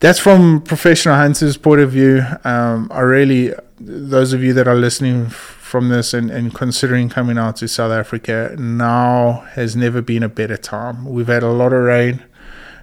that's 0.00 0.18
from 0.18 0.60
professional 0.62 1.14
hunters 1.14 1.56
point 1.56 1.80
of 1.80 1.90
view. 1.92 2.24
Um, 2.44 2.88
i 2.92 3.00
really 3.00 3.52
those 3.80 4.32
of 4.32 4.42
you 4.42 4.52
that 4.52 4.68
are 4.68 4.76
listening 4.76 5.28
from 5.74 5.88
this 5.88 6.14
and, 6.14 6.30
and 6.30 6.54
considering 6.54 7.08
coming 7.08 7.36
out 7.36 7.56
to 7.56 7.66
South 7.66 7.90
Africa, 7.90 8.54
now 8.56 9.44
has 9.54 9.74
never 9.74 10.00
been 10.00 10.22
a 10.22 10.28
better 10.28 10.56
time. 10.56 11.04
We've 11.04 11.26
had 11.26 11.42
a 11.42 11.50
lot 11.50 11.72
of 11.72 11.82
rain. 11.82 12.22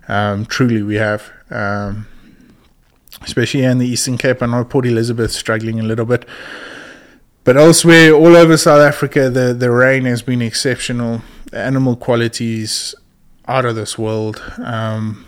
Um, 0.09 0.45
truly, 0.45 0.83
we 0.83 0.95
have. 0.95 1.31
Um, 1.49 2.05
especially 3.21 3.63
in 3.63 3.77
the 3.77 3.87
Eastern 3.87 4.17
Cape. 4.17 4.43
I 4.43 4.45
know 4.45 4.65
Port 4.65 4.85
Elizabeth 4.85 5.31
struggling 5.31 5.79
a 5.79 5.83
little 5.83 6.03
bit. 6.03 6.25
But 7.45 7.55
elsewhere, 7.55 8.11
all 8.13 8.35
over 8.35 8.57
South 8.57 8.81
Africa, 8.81 9.29
the, 9.29 9.53
the 9.53 9.71
rain 9.71 10.03
has 10.03 10.21
been 10.21 10.41
exceptional. 10.41 11.21
The 11.49 11.59
animal 11.59 11.95
qualities 11.95 12.93
out 13.47 13.63
of 13.63 13.77
this 13.77 13.97
world. 13.97 14.43
Um, 14.57 15.25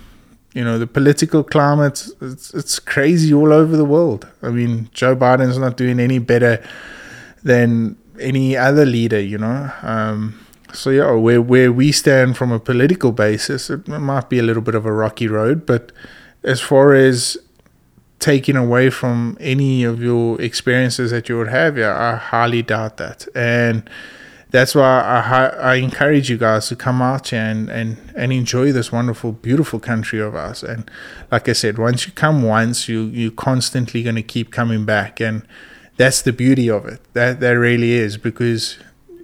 you 0.54 0.66
know, 0.66 0.78
the 0.78 0.88
political 0.88 1.46
climate, 1.46 2.10
it's, 2.20 2.54
it's 2.54 2.78
crazy 2.80 3.34
all 3.34 3.54
over 3.54 3.78
the 3.78 3.86
world. 3.86 4.28
I 4.42 4.50
mean, 4.50 4.90
Joe 4.92 5.16
Biden's 5.16 5.58
not 5.58 5.78
doing 5.78 6.02
any 6.02 6.20
better 6.20 6.62
than 7.44 7.98
any 8.20 8.56
other 8.56 8.86
leader, 8.86 9.20
you 9.20 9.38
know. 9.38 9.72
Um, 9.82 10.40
so 10.74 10.90
yeah, 10.90 11.12
where 11.12 11.42
where 11.42 11.72
we 11.72 11.92
stand 11.92 12.38
from 12.38 12.52
a 12.52 12.60
political 12.60 13.12
basis, 13.12 13.70
it 13.70 13.88
might 13.88 14.30
be 14.30 14.40
a 14.40 14.44
little 14.44 14.64
bit 14.64 14.76
of 14.76 14.86
a 14.86 14.92
rocky 14.92 15.28
road, 15.28 15.66
but 15.66 15.92
as 16.44 16.60
far 16.60 16.94
as 16.94 17.38
taking 18.20 18.56
away 18.56 18.90
from 18.90 19.38
any 19.40 19.84
of 19.84 20.02
your 20.02 20.42
experiences 20.42 21.12
that 21.12 21.30
you 21.30 21.38
would 21.38 21.50
have, 21.50 21.78
yeah, 21.78 21.96
I 21.96 22.16
highly 22.16 22.62
doubt 22.62 22.98
that, 22.98 23.28
and 23.36 23.88
that's 24.50 24.76
why 24.76 25.02
I 25.02 25.48
I 25.72 25.76
encourage 25.76 26.30
you 26.30 26.38
guys 26.38 26.68
to 26.68 26.76
come 26.76 27.02
out 27.02 27.30
here 27.30 27.42
and, 27.42 27.70
and, 27.70 27.98
and 28.16 28.32
enjoy 28.32 28.72
this 28.72 28.92
wonderful, 28.92 29.32
beautiful 29.32 29.80
country 29.80 30.20
of 30.20 30.36
ours. 30.36 30.64
And 30.64 30.90
like 31.32 31.50
I 31.50 31.54
said, 31.54 31.78
once 31.80 32.06
you 32.06 32.14
come 32.14 32.44
once, 32.44 32.88
you 32.88 33.06
you're 33.06 33.32
constantly 33.32 34.04
going 34.04 34.16
to 34.16 34.24
keep 34.24 34.52
coming 34.52 34.86
back 34.86 35.20
and 35.20 35.42
that's 35.98 36.22
the 36.22 36.34
beauty 36.34 36.70
of 36.70 36.86
it. 36.86 37.02
That 37.14 37.40
that 37.40 37.52
really 37.52 37.94
is 37.94 38.18
because 38.18 38.78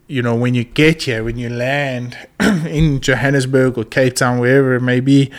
you 0.07 0.21
know 0.21 0.35
when 0.35 0.53
you 0.53 0.63
get 0.63 1.03
here, 1.03 1.23
when 1.23 1.37
you 1.37 1.49
land 1.49 2.17
in 2.39 2.99
Johannesburg 3.01 3.77
or 3.77 3.83
Cape 3.83 4.15
Town, 4.15 4.39
wherever 4.39 4.75
it 4.75 4.81
may 4.81 4.99
be, 4.99 5.31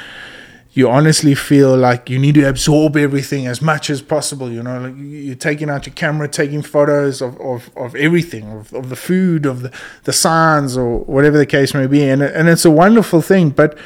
you 0.72 0.88
honestly 0.88 1.34
feel 1.34 1.76
like 1.76 2.08
you 2.08 2.18
need 2.18 2.36
to 2.36 2.48
absorb 2.48 2.96
everything 2.96 3.46
as 3.46 3.60
much 3.60 3.90
as 3.90 4.00
possible. 4.00 4.50
You 4.50 4.62
know, 4.62 4.80
like 4.80 4.94
you're 4.96 5.34
taking 5.34 5.68
out 5.68 5.86
your 5.86 5.94
camera, 5.94 6.28
taking 6.28 6.62
photos 6.62 7.20
of, 7.20 7.40
of, 7.40 7.70
of 7.76 7.96
everything, 7.96 8.44
of, 8.52 8.72
of 8.72 8.88
the 8.88 8.96
food, 8.96 9.46
of 9.46 9.62
the, 9.62 9.72
the 10.04 10.12
signs, 10.12 10.76
or 10.76 11.00
whatever 11.00 11.38
the 11.38 11.46
case 11.46 11.74
may 11.74 11.88
be. 11.88 12.08
And, 12.08 12.22
and 12.22 12.48
it's 12.48 12.64
a 12.64 12.70
wonderful 12.70 13.20
thing, 13.20 13.50
but 13.50 13.76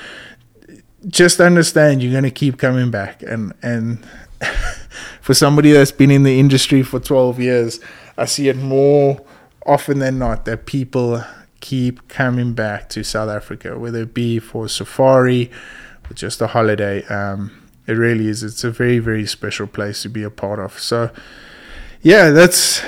just 1.06 1.40
understand 1.40 2.02
you're 2.02 2.12
going 2.12 2.24
to 2.24 2.30
keep 2.30 2.58
coming 2.58 2.90
back. 2.90 3.22
And, 3.22 3.54
and 3.62 4.06
for 5.24 5.32
somebody 5.32 5.72
that's 5.72 5.90
been 5.90 6.10
in 6.10 6.22
the 6.22 6.38
industry 6.38 6.82
for 6.82 7.00
12 7.00 7.40
years, 7.40 7.80
I 8.18 8.26
see 8.26 8.50
it 8.50 8.58
more 8.58 9.24
often 9.64 9.98
than 9.98 10.18
not 10.18 10.44
that 10.44 10.66
people 10.66 11.24
keep 11.60 12.06
coming 12.08 12.52
back 12.52 12.90
to 12.90 13.02
South 13.02 13.30
Africa, 13.30 13.78
whether 13.78 14.02
it 14.02 14.12
be 14.12 14.38
for 14.38 14.68
safari 14.68 15.50
or 16.10 16.12
just 16.12 16.42
a 16.42 16.48
holiday. 16.48 17.06
Um, 17.06 17.52
it 17.86 17.94
really 17.94 18.28
is. 18.28 18.42
It's 18.42 18.64
a 18.64 18.70
very, 18.70 18.98
very 18.98 19.24
special 19.24 19.66
place 19.66 20.02
to 20.02 20.10
be 20.10 20.22
a 20.22 20.28
part 20.28 20.58
of. 20.58 20.78
So, 20.78 21.10
yeah, 22.02 22.28
that's 22.28 22.82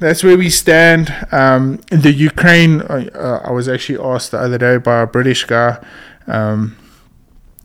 that's 0.00 0.24
where 0.24 0.38
we 0.38 0.48
stand. 0.48 1.14
Um, 1.32 1.82
in 1.92 2.00
the 2.00 2.12
Ukraine, 2.12 2.80
uh, 2.80 3.42
I 3.44 3.50
was 3.50 3.68
actually 3.68 4.02
asked 4.02 4.30
the 4.30 4.38
other 4.38 4.56
day 4.56 4.78
by 4.78 5.02
a 5.02 5.06
British 5.06 5.44
guy. 5.44 5.84
Um, 6.28 6.78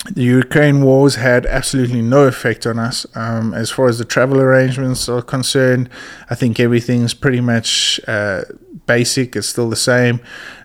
the 0.05 0.23
Ukraine 0.23 0.81
wars 0.81 1.15
had 1.15 1.45
absolutely 1.45 2.01
no 2.01 2.23
effect 2.23 2.65
on 2.65 2.79
us. 2.79 3.05
Um, 3.15 3.53
as 3.53 3.69
far 3.69 3.87
as 3.87 3.97
the 3.97 4.05
travel 4.05 4.39
arrangements 4.39 5.09
are 5.09 5.21
concerned, 5.21 5.89
I 6.29 6.35
think 6.35 6.59
everything's 6.59 7.13
pretty 7.13 7.41
much 7.41 7.99
uh, 8.07 8.43
basic. 8.85 9.35
It's 9.35 9.49
still 9.49 9.69
the 9.69 9.75
same. 9.75 10.21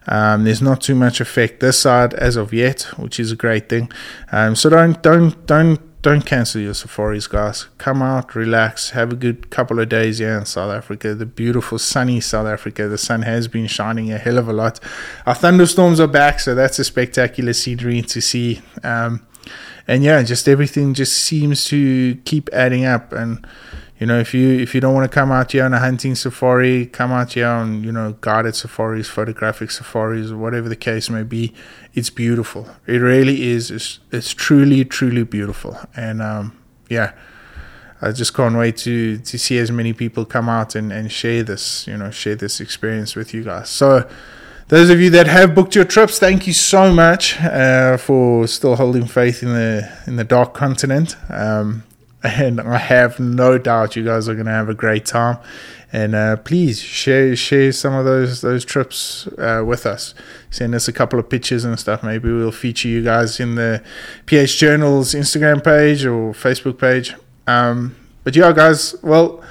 Um, 0.06 0.44
there's 0.44 0.62
not 0.62 0.80
too 0.80 0.94
much 0.94 1.20
effect 1.20 1.60
this 1.60 1.78
side 1.78 2.14
as 2.14 2.36
of 2.36 2.52
yet, 2.52 2.82
which 2.96 3.18
is 3.18 3.32
a 3.32 3.36
great 3.36 3.68
thing. 3.68 3.90
Um, 4.30 4.54
so 4.54 4.70
don't 4.70 5.02
don't 5.02 5.46
don't 5.46 5.80
don't 6.04 6.26
cancel 6.26 6.60
your 6.60 6.74
safaris, 6.74 7.26
guys. 7.26 7.66
Come 7.78 8.02
out, 8.02 8.34
relax, 8.34 8.90
have 8.90 9.10
a 9.10 9.16
good 9.16 9.48
couple 9.48 9.80
of 9.80 9.88
days 9.88 10.18
here 10.18 10.36
in 10.36 10.44
South 10.44 10.70
Africa. 10.70 11.14
The 11.14 11.24
beautiful 11.24 11.78
sunny 11.78 12.20
South 12.20 12.46
Africa. 12.46 12.88
The 12.88 12.98
sun 12.98 13.22
has 13.22 13.48
been 13.48 13.66
shining 13.66 14.12
a 14.12 14.18
hell 14.18 14.36
of 14.36 14.46
a 14.46 14.52
lot. 14.52 14.78
Our 15.24 15.34
thunderstorms 15.34 16.00
are 16.00 16.06
back, 16.06 16.40
so 16.40 16.54
that's 16.54 16.78
a 16.78 16.84
spectacular 16.84 17.54
scenery 17.54 18.02
to 18.02 18.20
see. 18.20 18.60
Um, 18.82 19.26
and 19.88 20.04
yeah, 20.04 20.22
just 20.22 20.46
everything 20.46 20.92
just 20.92 21.16
seems 21.16 21.64
to 21.66 22.16
keep 22.26 22.50
adding 22.52 22.84
up. 22.84 23.14
And 23.14 23.46
you 24.04 24.08
know, 24.08 24.18
if 24.18 24.34
you 24.34 24.58
if 24.58 24.74
you 24.74 24.82
don't 24.82 24.92
want 24.92 25.10
to 25.10 25.14
come 25.14 25.32
out 25.32 25.52
here 25.52 25.64
on 25.64 25.72
a 25.72 25.78
hunting 25.78 26.14
safari, 26.14 26.84
come 26.84 27.10
out 27.10 27.32
here 27.32 27.46
on 27.46 27.82
you 27.82 27.90
know 27.90 28.12
guided 28.20 28.54
safaris, 28.54 29.08
photographic 29.08 29.70
safaris, 29.70 30.30
whatever 30.30 30.68
the 30.68 30.76
case 30.76 31.08
may 31.08 31.22
be. 31.22 31.54
It's 31.94 32.10
beautiful. 32.10 32.68
It 32.86 32.98
really 32.98 33.44
is. 33.44 33.70
It's, 33.70 34.00
it's 34.12 34.34
truly 34.34 34.84
truly 34.84 35.24
beautiful. 35.24 35.78
And 35.96 36.20
um, 36.20 36.52
yeah, 36.90 37.14
I 38.02 38.12
just 38.12 38.34
can't 38.34 38.54
wait 38.54 38.76
to 38.84 39.16
to 39.16 39.38
see 39.38 39.56
as 39.56 39.72
many 39.72 39.94
people 39.94 40.26
come 40.26 40.50
out 40.50 40.74
and, 40.74 40.92
and 40.92 41.10
share 41.10 41.42
this, 41.42 41.86
you 41.86 41.96
know, 41.96 42.10
share 42.10 42.36
this 42.36 42.60
experience 42.60 43.16
with 43.16 43.32
you 43.32 43.42
guys. 43.42 43.70
So 43.70 44.06
those 44.68 44.90
of 44.90 45.00
you 45.00 45.08
that 45.16 45.28
have 45.28 45.54
booked 45.54 45.74
your 45.74 45.86
trips, 45.86 46.18
thank 46.18 46.46
you 46.46 46.52
so 46.52 46.92
much 46.92 47.40
uh, 47.40 47.96
for 47.96 48.46
still 48.48 48.76
holding 48.76 49.06
faith 49.06 49.42
in 49.42 49.54
the 49.54 49.90
in 50.06 50.16
the 50.16 50.24
dark 50.24 50.52
continent. 50.52 51.16
Um, 51.30 51.84
and 52.24 52.60
I 52.60 52.78
have 52.78 53.20
no 53.20 53.58
doubt 53.58 53.96
you 53.96 54.04
guys 54.04 54.28
are 54.28 54.34
going 54.34 54.46
to 54.46 54.52
have 54.52 54.68
a 54.68 54.74
great 54.74 55.04
time. 55.04 55.38
And 55.92 56.14
uh, 56.14 56.36
please 56.38 56.80
share 56.80 57.36
share 57.36 57.70
some 57.70 57.94
of 57.94 58.04
those 58.04 58.40
those 58.40 58.64
trips 58.64 59.28
uh, 59.38 59.62
with 59.64 59.86
us. 59.86 60.14
Send 60.50 60.74
us 60.74 60.88
a 60.88 60.92
couple 60.92 61.20
of 61.20 61.28
pictures 61.28 61.64
and 61.64 61.78
stuff. 61.78 62.02
Maybe 62.02 62.32
we'll 62.32 62.50
feature 62.50 62.88
you 62.88 63.04
guys 63.04 63.38
in 63.38 63.54
the 63.54 63.84
PH 64.26 64.58
Journals 64.58 65.14
Instagram 65.14 65.62
page 65.62 66.04
or 66.04 66.32
Facebook 66.32 66.78
page. 66.78 67.14
Um, 67.46 67.94
but 68.24 68.34
yeah, 68.34 68.50
guys. 68.52 68.96
Well, 69.02 69.44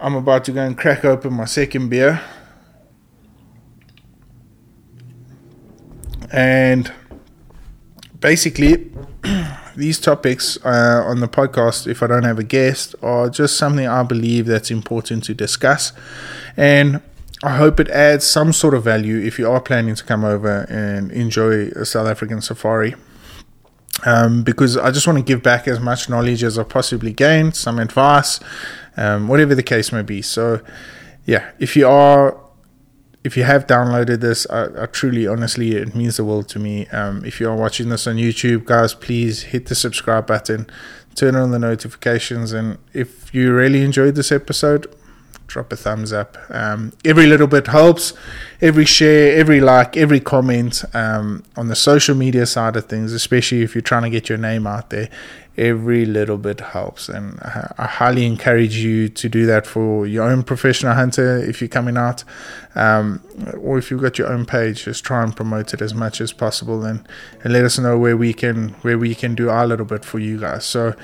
I'm 0.00 0.16
about 0.16 0.44
to 0.44 0.52
go 0.52 0.60
and 0.60 0.76
crack 0.76 1.04
open 1.04 1.32
my 1.32 1.46
second 1.46 1.88
beer. 1.88 2.20
And 6.30 6.92
basically, 8.20 8.90
these 9.78 10.00
topics 10.00 10.58
uh, 10.64 11.04
on 11.06 11.20
the 11.20 11.28
podcast, 11.28 11.86
if 11.86 12.02
I 12.02 12.08
don't 12.08 12.24
have 12.24 12.38
a 12.38 12.44
guest, 12.44 12.96
are 13.00 13.30
just 13.30 13.56
something 13.56 13.86
I 13.86 14.02
believe 14.02 14.46
that's 14.46 14.70
important 14.70 15.24
to 15.24 15.34
discuss. 15.34 15.92
And 16.56 17.00
I 17.44 17.56
hope 17.56 17.78
it 17.78 17.88
adds 17.88 18.26
some 18.26 18.52
sort 18.52 18.74
of 18.74 18.82
value 18.82 19.18
if 19.18 19.38
you 19.38 19.48
are 19.48 19.60
planning 19.60 19.94
to 19.94 20.04
come 20.04 20.24
over 20.24 20.66
and 20.68 21.12
enjoy 21.12 21.68
a 21.68 21.84
South 21.84 22.08
African 22.08 22.42
safari. 22.42 22.96
Um, 24.04 24.42
because 24.42 24.76
I 24.76 24.90
just 24.90 25.06
want 25.06 25.18
to 25.18 25.24
give 25.24 25.42
back 25.42 25.66
as 25.68 25.80
much 25.80 26.08
knowledge 26.08 26.42
as 26.42 26.58
I 26.58 26.64
possibly 26.64 27.12
gained, 27.12 27.56
some 27.56 27.78
advice, 27.78 28.40
um, 28.96 29.28
whatever 29.28 29.54
the 29.54 29.62
case 29.62 29.92
may 29.92 30.02
be. 30.02 30.22
So, 30.22 30.60
yeah, 31.24 31.50
if 31.58 31.76
you 31.76 31.86
are 31.86 32.36
if 33.24 33.36
you 33.36 33.44
have 33.44 33.66
downloaded 33.66 34.20
this, 34.20 34.46
I, 34.48 34.82
I, 34.82 34.86
truly, 34.86 35.26
honestly, 35.26 35.72
it 35.72 35.94
means 35.94 36.16
the 36.16 36.24
world 36.24 36.48
to 36.50 36.58
me. 36.58 36.86
Um, 36.88 37.24
if 37.24 37.40
you 37.40 37.48
are 37.48 37.56
watching 37.56 37.88
this 37.88 38.06
on 38.06 38.16
YouTube, 38.16 38.64
guys, 38.64 38.94
please 38.94 39.44
hit 39.44 39.66
the 39.66 39.74
subscribe 39.74 40.26
button, 40.26 40.68
turn 41.14 41.34
on 41.34 41.50
the 41.50 41.58
notifications, 41.58 42.52
and 42.52 42.78
if 42.92 43.34
you 43.34 43.52
really 43.52 43.82
enjoyed 43.82 44.14
this 44.14 44.30
episode, 44.30 44.86
drop 45.48 45.72
a 45.72 45.76
thumbs 45.76 46.12
up. 46.12 46.38
Um, 46.50 46.92
every 47.04 47.26
little 47.26 47.46
bit 47.46 47.66
helps. 47.66 48.12
Every 48.60 48.84
share, 48.84 49.36
every 49.36 49.60
like, 49.60 49.96
every 49.96 50.20
comment 50.20 50.84
um, 50.94 51.42
on 51.56 51.68
the 51.68 51.74
social 51.74 52.14
media 52.14 52.46
side 52.46 52.76
of 52.76 52.86
things, 52.86 53.12
especially 53.12 53.62
if 53.62 53.74
you're 53.74 53.82
trying 53.82 54.02
to 54.02 54.10
get 54.10 54.28
your 54.28 54.38
name 54.38 54.66
out 54.66 54.90
there, 54.90 55.08
every 55.58 56.06
little 56.06 56.38
bit 56.38 56.60
helps. 56.60 57.08
And 57.08 57.38
I 57.42 57.86
highly 57.86 58.24
encourage 58.24 58.76
you 58.76 59.08
to 59.08 59.28
do 59.28 59.44
that 59.46 59.66
for 59.66 60.06
your 60.06 60.24
own 60.24 60.44
professional 60.44 60.94
hunter 60.94 61.38
if 61.38 61.60
you're 61.60 61.68
coming 61.68 61.96
out, 61.96 62.22
um, 62.74 63.22
or 63.60 63.76
if 63.76 63.90
you've 63.90 64.00
got 64.00 64.18
your 64.18 64.28
own 64.32 64.46
page, 64.46 64.84
just 64.84 65.04
try 65.04 65.22
and 65.22 65.34
promote 65.34 65.74
it 65.74 65.82
as 65.82 65.92
much 65.92 66.20
as 66.20 66.32
possible, 66.32 66.84
and, 66.84 67.06
and 67.42 67.52
let 67.52 67.64
us 67.64 67.78
know 67.78 67.98
where 67.98 68.16
we 68.16 68.32
can 68.32 68.70
where 68.82 68.96
we 68.96 69.14
can 69.14 69.34
do 69.34 69.50
our 69.50 69.66
little 69.66 69.86
bit 69.86 70.04
for 70.04 70.20
you 70.20 70.38
guys. 70.38 70.64
So, 70.64 70.94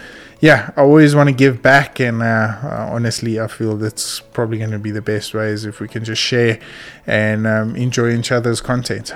yeah, 0.41 0.71
I 0.77 0.83
always 0.83 1.15
want 1.15 1.29
to 1.29 1.35
give 1.35 1.61
back, 1.61 1.99
and 1.99 2.23
uh, 2.23 2.57
uh, 2.63 2.89
honestly, 2.93 3.41
I 3.41 3.49
feel 3.49 3.77
that's 3.77 4.21
probably 4.21 4.59
going 4.59 4.71
to 4.71 4.79
be 4.79 4.93
the 4.93 5.03
best 5.03 5.35
ways 5.35 5.65
if 5.65 5.81
we 5.81 5.89
can 5.89 6.05
just 6.05 6.23
share 6.23 6.61
and 7.07 7.47
um, 7.47 7.77
enjoy 7.77 8.15
each 8.15 8.31
other's 8.31 8.61
content. 8.61 9.13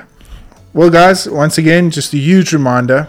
Well, 0.75 0.91
guys, 0.91 1.29
once 1.29 1.59
again, 1.59 1.91
just 1.91 2.13
a 2.13 2.19
huge 2.19 2.53
reminder 2.53 3.09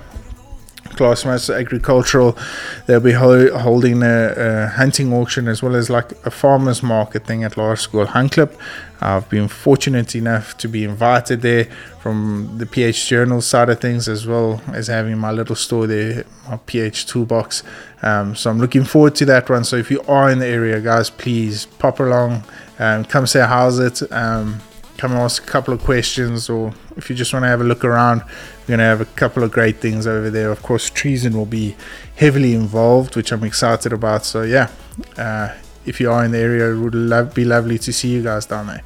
Classmates 0.96 1.50
Agricultural, 1.50 2.38
they'll 2.86 3.00
be 3.00 3.14
ho- 3.14 3.58
holding 3.58 4.04
a, 4.04 4.34
a, 4.36 4.68
hunting 4.68 5.14
auction 5.14 5.48
as 5.48 5.64
well 5.64 5.76
as 5.76 5.90
like 5.90 6.12
a 6.26 6.32
farmers 6.32 6.84
market 6.84 7.26
thing 7.26 7.44
at 7.44 7.54
Laerskool 7.54 8.08
Hangklip. 8.08 8.56
I've 9.02 9.30
been 9.30 9.48
fortunate 9.48 10.14
enough 10.16 10.58
to 10.58 10.68
be 10.68 10.84
invited 10.84 11.42
there 11.42 11.66
from 12.02 12.56
the 12.58 12.66
PH 12.66 13.08
Journal 13.08 13.42
side 13.42 13.70
of 13.70 13.80
things 13.80 14.10
as 14.10 14.28
well 14.28 14.62
as 14.74 14.88
having 14.88 15.18
my 15.18 15.32
little 15.32 15.56
store 15.56 15.88
there, 15.88 16.26
my 16.50 16.58
PH 16.58 17.06
toolbox. 17.06 17.64
Um, 18.02 18.36
so 18.36 18.50
I'm 18.50 18.60
looking 18.60 18.84
forward 18.84 19.16
to 19.16 19.26
that 19.26 19.50
one. 19.50 19.64
So 19.64 19.78
if 19.78 19.90
you 19.90 20.02
are 20.08 20.30
in 20.30 20.40
the 20.40 20.48
area, 20.48 20.82
guys, 20.82 21.10
please 21.10 21.66
pop 21.66 22.00
along, 22.00 22.44
um, 22.78 23.06
come 23.06 23.26
say 23.26 23.46
how's 23.46 23.80
it. 23.80 24.02
Um, 24.12 24.62
come 25.00 25.12
and 25.12 25.22
ask 25.22 25.42
a 25.42 25.46
couple 25.46 25.74
of 25.74 25.82
questions, 25.82 26.50
or 26.50 26.74
if 26.98 27.10
you 27.10 27.16
just 27.16 27.32
want 27.32 27.44
to 27.44 27.48
have 27.48 27.62
a 27.62 27.64
look 27.64 27.86
around, 27.86 28.22
we're 28.22 28.68
going 28.68 28.80
to 28.80 28.86
have 28.86 29.02
a 29.02 29.06
couple 29.06 29.44
of 29.44 29.52
great 29.52 29.78
things 29.78 30.06
over 30.06 30.30
there. 30.30 30.52
Of 30.52 30.62
course, 30.62 30.90
treason 30.90 31.38
will 31.38 31.46
be 31.46 31.76
heavily 32.18 32.54
involved, 32.54 33.16
which 33.16 33.32
I'm 33.32 33.46
excited 33.46 33.94
about. 33.94 34.26
So, 34.26 34.42
yeah, 34.42 34.70
uh, 35.18 35.56
if 35.86 36.02
you 36.02 36.12
are 36.12 36.26
in 36.26 36.32
the 36.32 36.40
area, 36.40 36.74
it 36.74 36.78
would 36.78 37.34
be 37.34 37.46
lovely 37.46 37.78
to 37.80 37.94
see 37.94 38.10
you 38.10 38.22
guys 38.22 38.46
down 38.46 38.68
there. 38.68 38.84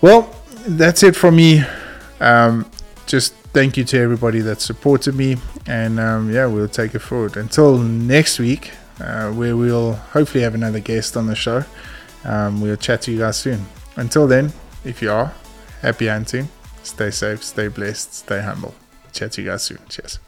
Well, 0.00 0.34
that's 0.66 1.02
it 1.02 1.14
from 1.14 1.36
me. 1.36 1.62
Um, 2.18 2.70
just 3.06 3.34
thank 3.52 3.76
you 3.76 3.84
to 3.84 3.98
everybody 3.98 4.40
that 4.40 4.62
supported 4.62 5.14
me, 5.14 5.36
and 5.66 6.00
um, 6.00 6.32
yeah, 6.32 6.46
we'll 6.46 6.68
take 6.68 6.94
it 6.94 7.00
forward. 7.00 7.36
Until 7.36 7.76
next 7.76 8.38
week, 8.38 8.72
uh, 8.98 9.30
where 9.32 9.56
we'll 9.56 9.92
hopefully 9.92 10.42
have 10.42 10.54
another 10.54 10.80
guest 10.80 11.16
on 11.16 11.26
the 11.26 11.34
show. 11.34 11.64
Um, 12.24 12.62
we'll 12.62 12.76
chat 12.76 13.02
to 13.02 13.12
you 13.12 13.18
guys 13.18 13.36
soon. 13.36 13.66
Until 13.96 14.26
then, 14.26 14.52
if 14.84 15.02
you 15.02 15.10
are, 15.10 15.32
happy 15.80 16.08
hunting. 16.08 16.48
Stay 16.82 17.10
safe, 17.10 17.42
stay 17.44 17.68
blessed, 17.68 18.14
stay 18.14 18.42
humble. 18.42 18.74
Chat 19.12 19.32
to 19.32 19.42
you 19.42 19.50
guys 19.50 19.62
soon. 19.62 19.78
Cheers. 19.88 20.18